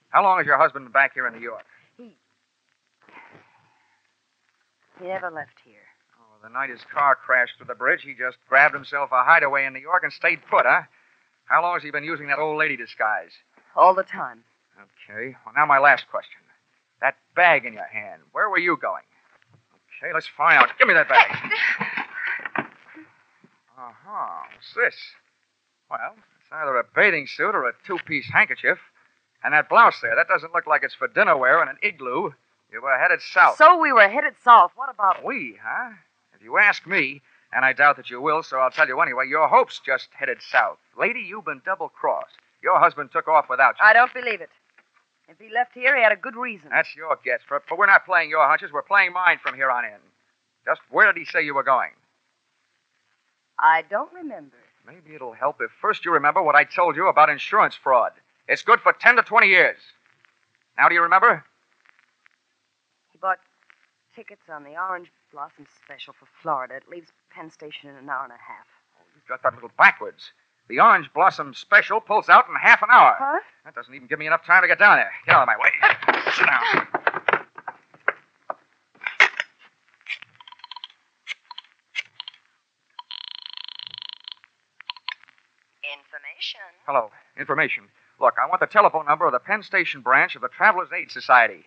How 0.09 0.23
long 0.23 0.39
has 0.39 0.47
your 0.47 0.59
husband 0.59 0.87
been 0.87 0.93
back 0.93 1.15
here 1.15 1.27
in 1.27 1.35
New 1.35 1.41
York? 1.41 1.65
He 1.97 2.17
He 5.01 5.07
never 5.07 5.31
left 5.31 5.61
here. 5.65 5.87
Oh, 6.19 6.43
the 6.43 6.49
night 6.49 6.71
his 6.71 6.81
car 6.93 7.15
crashed 7.15 7.59
through 7.59 7.67
the 7.67 7.75
bridge, 7.75 8.03
he 8.03 8.15
just 8.15 8.39
grabbed 8.49 8.75
himself 8.75 9.11
a 9.13 9.23
hideaway 9.23 9.65
in 9.65 9.73
New 9.75 9.81
York 9.81 10.03
and 10.03 10.13
stayed 10.13 10.41
put, 10.51 10.67
huh? 10.67 10.83
How 11.49 11.63
long 11.63 11.75
has 11.75 11.83
he 11.83 11.91
been 11.91 12.05
using 12.05 12.29
that 12.29 12.39
old 12.39 12.59
lady 12.59 12.77
disguise? 12.77 13.31
All 13.75 13.95
the 13.95 14.03
time. 14.03 14.45
Okay. 14.79 15.35
Well, 15.45 15.55
now 15.57 15.67
my 15.67 15.79
last 15.79 16.09
question. 16.11 16.41
That 17.01 17.17
bag 17.35 17.65
in 17.65 17.73
your 17.73 17.87
hand, 17.87 18.23
where 18.33 18.49
were 18.49 18.59
you 18.59 18.77
going? 18.77 19.05
Okay, 20.03 20.13
let's 20.13 20.29
find 20.37 20.59
out. 20.59 20.71
Give 20.79 20.89
me 20.89 20.95
that 20.95 21.09
bag. 21.09 21.53
Uh 23.77 23.93
huh. 24.07 24.43
What's 24.55 24.75
this? 24.75 24.97
Well, 25.91 26.15
it's 26.41 26.51
either 26.53 26.77
a 26.77 26.85
bathing 26.95 27.27
suit 27.27 27.55
or 27.55 27.69
a 27.69 27.73
two 27.87 27.99
piece 28.05 28.29
handkerchief. 28.33 28.79
And 29.45 29.55
that 29.55 29.69
blouse 29.69 30.01
there, 30.03 30.17
that 30.17 30.27
doesn't 30.27 30.53
look 30.53 30.67
like 30.67 30.83
it's 30.83 30.95
for 30.95 31.07
dinner 31.07 31.37
wear 31.37 31.63
in 31.63 31.69
an 31.69 31.77
igloo. 31.83 32.33
You 32.73 32.83
were 32.83 32.99
headed 32.99 33.21
south. 33.23 33.57
So 33.57 33.81
we 33.81 33.93
were 33.93 34.09
headed 34.09 34.35
south. 34.45 34.73
What 34.75 34.91
about 34.91 35.25
We, 35.25 35.57
huh? 35.63 35.93
If 36.35 36.43
you 36.43 36.59
ask 36.59 36.87
me, 36.87 37.23
and 37.53 37.65
I 37.65 37.73
doubt 37.73 37.97
that 37.97 38.11
you 38.11 38.21
will, 38.21 38.43
so 38.43 38.59
I'll 38.59 38.71
tell 38.71 38.89
you 38.89 39.01
anyway, 39.01 39.27
your 39.29 39.49
hope's 39.49 39.81
just 39.85 40.09
headed 40.13 40.39
south. 40.43 40.79
Lady, 40.99 41.21
you've 41.21 41.45
been 41.45 41.63
double 41.65 41.89
crossed. 41.89 42.37
Your 42.63 42.79
husband 42.79 43.11
took 43.13 43.29
off 43.29 43.47
without 43.49 43.77
you. 43.81 43.87
I 43.87 43.93
don't 43.93 44.13
believe 44.13 44.41
it. 44.41 44.51
If 45.29 45.39
he 45.39 45.51
left 45.53 45.75
here, 45.75 45.97
he 45.97 46.03
had 46.03 46.13
a 46.13 46.17
good 46.17 46.37
reason. 46.37 46.71
That's 46.71 46.95
your 46.97 47.19
guess, 47.25 47.41
but, 47.49 47.63
but 47.69 47.79
we're 47.79 47.87
not 47.87 48.07
playing 48.07 48.31
your 48.31 48.47
hunches. 48.47 48.73
We're 48.73 48.83
playing 48.83 49.13
mine 49.13 49.39
from 49.43 49.55
here 49.55 49.71
on 49.71 49.85
in. 49.85 50.01
Just 50.67 50.81
where 50.91 51.13
did 51.13 51.19
he 51.19 51.25
say 51.25 51.43
you 51.43 51.55
were 51.55 51.63
going? 51.63 51.91
I 53.59 53.83
don't 53.91 54.13
remember. 54.13 54.57
Maybe 54.87 55.15
it'll 55.15 55.33
help 55.33 55.57
if 55.61 55.71
first 55.81 56.05
you 56.05 56.13
remember 56.13 56.43
what 56.43 56.55
I 56.55 56.65
told 56.65 56.97
you 56.97 57.09
about 57.09 57.29
insurance 57.29 57.75
fraud. 57.75 58.13
It's 58.47 58.63
good 58.63 58.81
for 58.81 58.93
10 58.93 59.17
to 59.17 59.23
20 59.23 59.47
years. 59.49 59.77
Now, 60.79 60.89
do 60.89 60.95
you 60.95 61.03
remember? 61.03 61.45
He 63.13 63.19
bought 63.19 63.39
tickets 64.15 64.43
on 64.51 64.65
the 64.65 64.77
Orange 64.77 65.11
Blossom 65.33 65.67
Special 65.85 66.15
for 66.19 66.27
Florida. 66.43 66.75
It 66.77 66.89
leaves 66.89 67.13
Penn 67.31 67.51
Station 67.51 67.91
in 67.91 67.97
an 67.97 68.09
hour 68.09 68.25
and 68.25 68.33
a 68.33 68.37
half. 68.37 68.67
Oh, 68.99 69.05
You've 69.15 69.27
got 69.29 69.43
that 69.43 69.53
a 69.53 69.57
little 69.57 69.71
backwards. 69.77 70.33
The 70.69 70.81
Orange 70.81 71.11
Blossom 71.15 71.55
Special 71.55 72.01
pulls 72.01 72.29
out 72.29 72.47
in 72.49 72.55
half 72.55 72.83
an 72.83 72.89
hour. 72.91 73.15
Huh? 73.19 73.41
That 73.65 73.75
doesn't 73.75 73.95
even 73.95 74.07
give 74.09 74.19
me 74.19 74.27
enough 74.27 74.45
time 74.45 74.63
to 74.63 74.69
get 74.69 74.79
down 74.79 74.97
there. 74.97 75.11
Get 75.27 75.35
out 75.35 75.43
of 75.43 75.47
my 75.49 75.57
way. 75.57 75.71
Sit 76.33 76.47
down. 76.47 76.89
Information. 85.85 86.61
Hello. 86.87 87.11
Information. 87.39 87.85
Look, 88.21 88.35
I 88.43 88.47
want 88.49 88.61
the 88.61 88.67
telephone 88.67 89.07
number 89.07 89.27
of 89.27 89.33
the 89.33 89.39
Penn 89.39 89.63
Station 89.63 90.01
branch 90.01 90.35
of 90.35 90.43
the 90.43 90.49
Travelers 90.49 90.89
Aid 90.93 91.11
Society. 91.11 91.65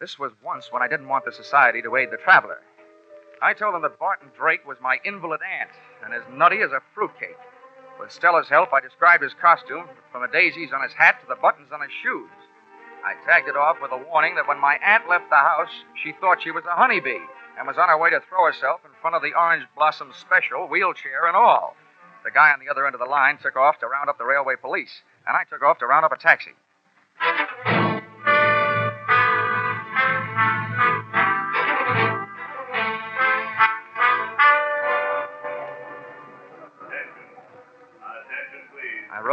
This 0.00 0.18
was 0.18 0.32
once 0.42 0.72
when 0.72 0.82
I 0.82 0.88
didn't 0.88 1.08
want 1.08 1.26
the 1.26 1.32
society 1.32 1.82
to 1.82 1.96
aid 1.96 2.10
the 2.10 2.16
traveler. 2.16 2.60
I 3.42 3.52
told 3.52 3.74
them 3.74 3.82
that 3.82 3.98
Barton 3.98 4.30
Drake 4.34 4.66
was 4.66 4.78
my 4.80 4.98
invalid 5.04 5.40
aunt 5.44 5.70
and 6.02 6.14
as 6.14 6.22
nutty 6.32 6.62
as 6.62 6.72
a 6.72 6.80
fruitcake. 6.94 7.36
With 8.00 8.10
Stella's 8.10 8.48
help, 8.48 8.72
I 8.72 8.80
described 8.80 9.22
his 9.22 9.34
costume 9.34 9.84
from 10.10 10.22
the 10.22 10.32
daisies 10.32 10.72
on 10.72 10.82
his 10.82 10.94
hat 10.94 11.20
to 11.20 11.26
the 11.28 11.36
buttons 11.36 11.68
on 11.70 11.82
his 11.82 11.92
shoes. 12.02 12.30
I 13.04 13.12
tagged 13.26 13.48
it 13.48 13.56
off 13.56 13.76
with 13.82 13.92
a 13.92 14.04
warning 14.08 14.36
that 14.36 14.48
when 14.48 14.58
my 14.58 14.76
aunt 14.82 15.06
left 15.06 15.28
the 15.28 15.36
house, 15.36 15.84
she 16.02 16.12
thought 16.12 16.42
she 16.42 16.50
was 16.50 16.64
a 16.64 16.76
honeybee 16.76 17.20
and 17.58 17.66
was 17.68 17.76
on 17.76 17.88
her 17.88 17.98
way 17.98 18.08
to 18.08 18.20
throw 18.20 18.46
herself 18.46 18.80
in 18.84 18.90
front 19.02 19.16
of 19.16 19.22
the 19.22 19.36
Orange 19.36 19.64
Blossom 19.76 20.12
Special, 20.18 20.66
wheelchair 20.66 21.26
and 21.26 21.36
all. 21.36 21.76
The 22.24 22.30
guy 22.30 22.52
on 22.52 22.60
the 22.60 22.70
other 22.70 22.86
end 22.86 22.94
of 22.94 23.00
the 23.00 23.06
line 23.06 23.36
took 23.36 23.56
off 23.56 23.80
to 23.80 23.86
round 23.86 24.08
up 24.08 24.16
the 24.16 24.24
railway 24.24 24.56
police, 24.56 25.02
and 25.26 25.36
I 25.36 25.44
took 25.44 25.62
off 25.62 25.78
to 25.80 25.86
round 25.86 26.06
up 26.06 26.12
a 26.12 26.16
taxi. 26.16 26.52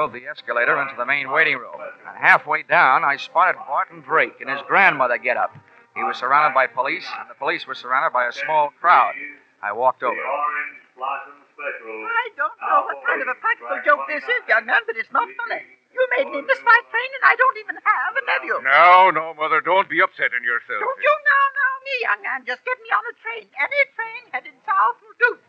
I 0.08 0.20
the 0.20 0.28
escalator 0.28 0.82
into 0.82 0.96
the 0.96 1.06
main 1.06 1.30
waiting 1.32 1.58
room. 1.58 1.76
And 2.08 2.18
halfway 2.18 2.64
down, 2.64 3.04
I 3.04 3.18
spotted 3.18 3.58
Barton 3.68 4.00
Drake 4.02 4.40
and 4.40 4.50
his 4.50 4.62
grandmother 4.68 5.18
get 5.18 5.36
up. 5.38 5.54
He 5.96 6.04
was 6.04 6.18
surrounded 6.18 6.54
by 6.54 6.68
police, 6.68 7.08
and 7.20 7.30
the 7.30 7.34
police 7.34 7.66
were 7.66 7.76
surrounded 7.76 8.14
by 8.14 8.28
a 8.28 8.32
small 8.32 8.70
crowd. 8.80 9.16
I 9.62 9.74
walked 9.74 10.04
over. 10.04 10.16
I 10.16 10.60
don't 12.38 12.54
know 12.62 12.86
what 12.86 13.04
kind 13.06 13.22
of 13.22 13.28
a 13.28 13.36
practical 13.42 13.82
joke 13.84 14.08
this 14.08 14.24
is, 14.24 14.48
young 14.48 14.66
man, 14.66 14.82
but 14.86 14.96
it's 14.96 15.12
not 15.12 15.26
funny. 15.26 15.66
You 15.92 16.08
made 16.16 16.30
me 16.30 16.42
miss 16.46 16.62
my 16.62 16.80
train, 16.94 17.10
and 17.18 17.26
I 17.26 17.36
don't 17.36 17.58
even 17.58 17.76
have 17.82 18.14
a 18.14 18.22
nephew. 18.30 18.62
No, 18.62 19.10
no, 19.10 19.34
Mother, 19.34 19.60
don't 19.60 19.90
be 19.90 20.00
upsetting 20.00 20.46
yourself. 20.46 20.78
Don't 20.78 21.02
you 21.02 21.16
now, 21.26 21.44
now, 21.58 21.74
me, 21.82 21.94
young 22.06 22.22
man. 22.22 22.46
Just 22.46 22.62
get 22.64 22.78
me 22.86 22.94
on 22.94 23.02
a 23.10 23.18
train. 23.18 23.50
Any 23.58 23.82
train 23.98 24.30
headed 24.30 24.54
south 24.62 25.02
will 25.02 25.18
do. 25.18 25.42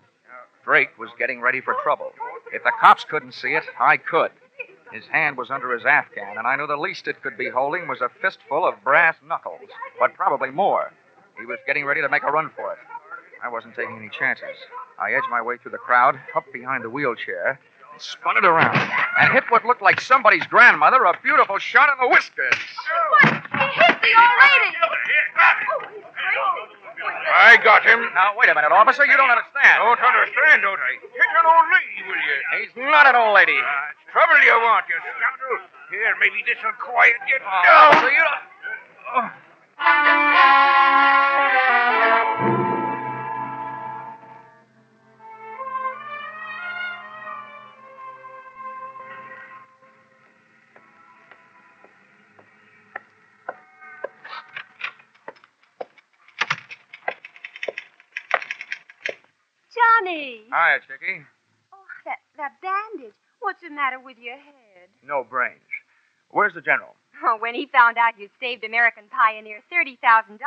Drake 0.65 0.99
was 0.99 1.11
getting 1.19 1.41
ready 1.41 1.61
for 1.61 1.77
trouble. 1.83 2.13
If 2.53 2.65
the 2.65 2.73
cops 2.81 3.05
couldn't 3.05 3.33
see 3.33 3.53
it, 3.53 3.65
I 3.79 3.99
could. 3.99 4.33
His 4.93 5.05
hand 5.07 5.37
was 5.37 5.51
under 5.51 5.73
his 5.73 5.85
Afghan, 5.85 6.39
and 6.39 6.47
I 6.47 6.57
knew 6.57 6.67
the 6.67 6.77
least 6.77 7.09
it 7.09 7.23
could 7.23 7.37
be 7.37 7.51
holding 7.51 7.89
was 7.89 8.01
a 8.01 8.11
fistful 8.23 8.67
of 8.67 8.83
brass 8.83 9.17
knuckles, 9.27 9.69
but 9.99 10.15
probably 10.15 10.51
more. 10.51 10.93
He 11.39 11.47
was 11.47 11.59
getting 11.67 11.85
ready 11.85 12.01
to 12.01 12.09
make 12.09 12.23
a 12.23 12.31
run 12.33 12.51
for 12.57 12.73
it. 12.73 12.79
I 13.43 13.49
wasn't 13.49 13.77
taking 13.77 13.97
any 13.97 14.09
chances. 14.09 14.57
I 14.99 15.13
edged 15.13 15.29
my 15.31 15.43
way 15.43 15.59
through 15.59 15.73
the 15.73 15.79
crowd, 15.79 16.19
up 16.35 16.45
behind 16.53 16.83
the 16.83 16.91
wheelchair, 16.91 17.61
spun 17.99 18.37
it 18.37 18.45
around, 18.45 18.77
and 19.21 19.33
hit 19.33 19.45
what 19.51 19.65
looked 19.65 19.83
like 19.83 20.01
somebody's 20.01 20.47
grandmother 20.47 21.05
a 21.05 21.19
beautiful 21.23 21.59
shot 21.59 21.89
in 21.91 21.99
the 22.03 22.09
whiskers. 22.09 22.55
What? 23.11 23.31
He 23.31 23.67
hit 23.79 23.97
the 24.03 24.13
old 24.17 24.37
lady. 24.43 24.71
I 27.29 27.57
got 27.63 27.85
him. 27.85 28.01
Now, 28.15 28.35
wait 28.37 28.49
a 28.51 28.55
minute, 28.55 28.73
officer. 28.73 29.05
You 29.07 29.17
don't 29.17 29.31
understand. 29.31 29.79
Don't 29.79 30.01
understand, 30.01 30.63
don't 30.63 30.81
I? 30.81 30.93
Hit 30.99 31.31
an 31.39 31.47
old 31.47 31.67
lady, 31.71 31.99
will 32.09 32.19
you? 32.19 32.37
He's 32.59 32.75
not 32.77 33.07
an 33.07 33.15
old 33.15 33.35
lady. 33.35 33.57
Uh, 33.57 33.93
it's 33.95 33.98
trouble 34.13 34.39
you 34.45 34.57
want, 34.61 34.85
you 34.89 34.97
scoundrel. 35.01 35.59
Here, 35.91 36.15
maybe 36.21 36.43
this'll 36.47 36.73
quiet 36.81 37.17
you 37.29 37.39
Oh, 37.41 37.63
down. 37.65 37.93
so 38.03 38.09
you 38.09 38.23
don't... 38.25 38.45
Oh. 39.17 40.39
Johnny! 59.75 60.45
Hiya, 60.49 60.79
Chickie. 60.87 61.23
Oh, 61.73 61.77
that, 62.05 62.19
that 62.37 62.53
bandage. 62.63 63.18
What's 63.59 63.71
the 63.71 63.75
matter 63.75 63.99
with 63.99 64.19
your 64.23 64.37
head? 64.39 64.87
No 65.03 65.25
brains. 65.27 65.67
Where's 66.31 66.55
the 66.55 66.61
general? 66.61 66.95
Oh, 67.27 67.39
when 67.41 67.57
he 67.57 67.67
found 67.67 67.99
out 67.99 68.15
you'd 68.17 68.31
saved 68.39 68.63
American 68.63 69.11
Pioneer 69.11 69.59
$30,000, 69.67 70.39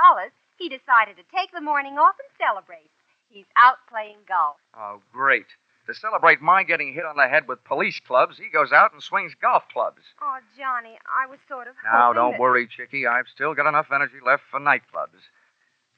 he 0.57 0.69
decided 0.69 1.19
to 1.19 1.27
take 1.35 1.51
the 1.51 1.59
morning 1.59 1.99
off 1.99 2.15
and 2.23 2.31
celebrate. 2.39 2.87
He's 3.27 3.51
out 3.57 3.83
playing 3.91 4.23
golf. 4.29 4.55
Oh, 4.79 5.01
great. 5.11 5.43
To 5.87 5.93
celebrate 5.93 6.39
my 6.39 6.63
getting 6.63 6.93
hit 6.93 7.03
on 7.03 7.17
the 7.17 7.27
head 7.27 7.49
with 7.49 7.61
police 7.65 7.99
clubs, 7.99 8.37
he 8.37 8.47
goes 8.47 8.71
out 8.71 8.93
and 8.93 9.03
swings 9.03 9.33
golf 9.41 9.63
clubs. 9.73 9.99
Oh, 10.21 10.39
Johnny, 10.57 10.95
I 11.03 11.27
was 11.27 11.39
sort 11.49 11.67
of. 11.67 11.75
Now, 11.83 12.13
don't 12.13 12.31
that- 12.31 12.39
worry, 12.39 12.65
Chickie. 12.65 13.05
I've 13.07 13.27
still 13.27 13.53
got 13.53 13.67
enough 13.67 13.91
energy 13.93 14.23
left 14.25 14.43
for 14.49 14.61
nightclubs. 14.61 15.19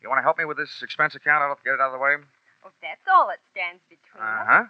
You 0.02 0.10
want 0.10 0.17
to 0.17 0.23
help 0.26 0.39
me 0.39 0.45
with 0.45 0.58
this 0.58 0.82
expense 0.82 1.13
account? 1.13 1.43
I'll 1.43 1.60
get 1.63 1.76
it 1.76 1.80
out 1.80 1.93
of 1.93 1.99
the 1.99 1.99
way. 1.99 2.15
Oh, 2.65 2.71
that's 2.82 3.06
all 3.08 3.28
that 3.28 3.38
stands 3.52 3.84
between 3.88 4.17
Uh 4.26 4.65
us. 4.65 4.67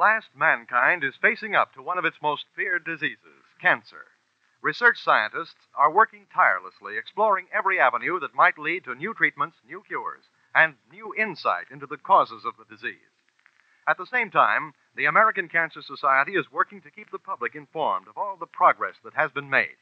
Last, 0.00 0.28
mankind 0.34 1.04
is 1.04 1.14
facing 1.20 1.54
up 1.54 1.74
to 1.74 1.82
one 1.82 1.98
of 1.98 2.06
its 2.06 2.16
most 2.22 2.46
feared 2.56 2.86
diseases 2.86 3.44
cancer. 3.60 4.06
Research 4.62 4.96
scientists 4.98 5.68
are 5.74 5.92
working 5.92 6.26
tirelessly, 6.34 6.96
exploring 6.96 7.46
every 7.52 7.78
avenue 7.78 8.18
that 8.18 8.34
might 8.34 8.58
lead 8.58 8.82
to 8.84 8.94
new 8.94 9.12
treatments, 9.12 9.58
new 9.68 9.82
cures, 9.86 10.24
and 10.54 10.74
new 10.90 11.14
insight 11.14 11.66
into 11.70 11.86
the 11.86 11.98
causes 11.98 12.46
of 12.46 12.54
the 12.56 12.64
disease. 12.64 13.12
At 13.86 13.98
the 13.98 14.06
same 14.06 14.30
time, 14.30 14.72
the 14.96 15.04
American 15.04 15.50
Cancer 15.50 15.82
Society 15.82 16.32
is 16.32 16.50
working 16.50 16.80
to 16.80 16.90
keep 16.90 17.10
the 17.10 17.18
public 17.18 17.54
informed 17.54 18.08
of 18.08 18.16
all 18.16 18.36
the 18.36 18.46
progress 18.46 18.96
that 19.04 19.14
has 19.14 19.30
been 19.30 19.50
made, 19.50 19.76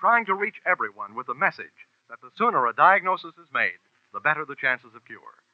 trying 0.00 0.26
to 0.26 0.34
reach 0.34 0.60
everyone 0.66 1.14
with 1.14 1.28
the 1.28 1.34
message 1.34 1.86
that 2.08 2.20
the 2.20 2.30
sooner 2.36 2.66
a 2.66 2.74
diagnosis 2.74 3.34
is 3.40 3.54
made, 3.54 3.78
the 4.12 4.18
better 4.18 4.44
the 4.44 4.56
chances 4.56 4.96
of 4.96 5.04
cure. 5.04 5.44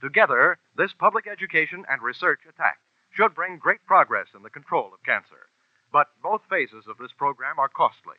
Together, 0.00 0.58
this 0.76 0.92
public 0.92 1.26
education 1.26 1.84
and 1.88 2.00
research 2.00 2.40
attack 2.48 2.78
should 3.16 3.34
bring 3.34 3.58
great 3.58 3.84
progress 3.86 4.26
in 4.34 4.42
the 4.42 4.50
control 4.50 4.90
of 4.92 5.02
cancer. 5.04 5.48
But 5.92 6.08
both 6.22 6.42
phases 6.50 6.84
of 6.88 6.98
this 6.98 7.12
program 7.16 7.58
are 7.58 7.68
costly. 7.68 8.16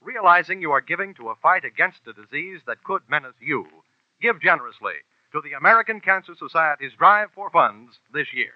Realizing 0.00 0.62
you 0.62 0.72
are 0.72 0.80
giving 0.80 1.12
to 1.14 1.28
a 1.28 1.34
fight 1.36 1.64
against 1.64 2.06
a 2.06 2.12
disease 2.12 2.60
that 2.66 2.82
could 2.84 3.02
menace 3.08 3.34
you, 3.40 3.66
give 4.22 4.40
generously 4.40 4.94
to 5.32 5.40
the 5.42 5.52
American 5.52 6.00
Cancer 6.00 6.34
Society's 6.38 6.92
drive 6.98 7.28
for 7.34 7.50
funds 7.50 7.98
this 8.12 8.28
year. 8.32 8.54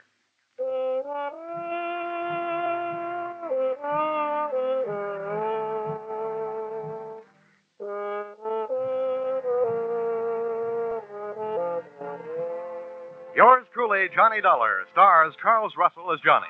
Yours 13.36 13.66
truly, 13.74 14.06
Johnny 14.14 14.40
Dollar, 14.40 14.84
stars 14.92 15.34
Charles 15.42 15.72
Russell 15.76 16.12
as 16.12 16.20
Johnny. 16.24 16.46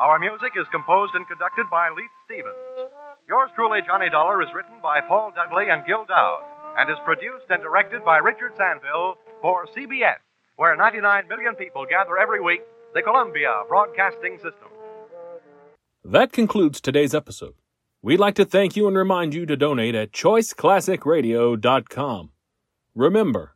Our 0.00 0.18
music 0.18 0.52
is 0.58 0.66
composed 0.72 1.14
and 1.14 1.24
conducted 1.28 1.66
by 1.70 1.88
Leith 1.90 2.10
Stevens. 2.26 2.90
Yours 3.28 3.50
truly, 3.54 3.78
Johnny 3.86 4.10
Dollar, 4.10 4.42
is 4.42 4.48
written 4.54 4.74
by 4.82 5.00
Paul 5.00 5.32
Dudley 5.34 5.70
and 5.70 5.86
Gil 5.86 6.04
Doud 6.04 6.42
and 6.78 6.90
is 6.90 6.96
produced 7.04 7.46
and 7.48 7.62
directed 7.62 8.04
by 8.04 8.18
Richard 8.18 8.52
Sanville 8.58 9.14
for 9.40 9.66
CBS, 9.66 10.18
where 10.56 10.74
99 10.76 11.28
million 11.28 11.54
people 11.54 11.86
gather 11.88 12.18
every 12.18 12.40
week, 12.40 12.62
the 12.92 13.02
Columbia 13.02 13.62
Broadcasting 13.68 14.38
System. 14.38 14.68
That 16.04 16.32
concludes 16.32 16.80
today's 16.80 17.14
episode. 17.14 17.54
We'd 18.02 18.18
like 18.20 18.34
to 18.34 18.44
thank 18.44 18.74
you 18.76 18.88
and 18.88 18.96
remind 18.96 19.32
you 19.32 19.46
to 19.46 19.56
donate 19.56 19.94
at 19.94 20.10
choiceclassicradio.com. 20.12 22.30
Remember, 22.94 23.55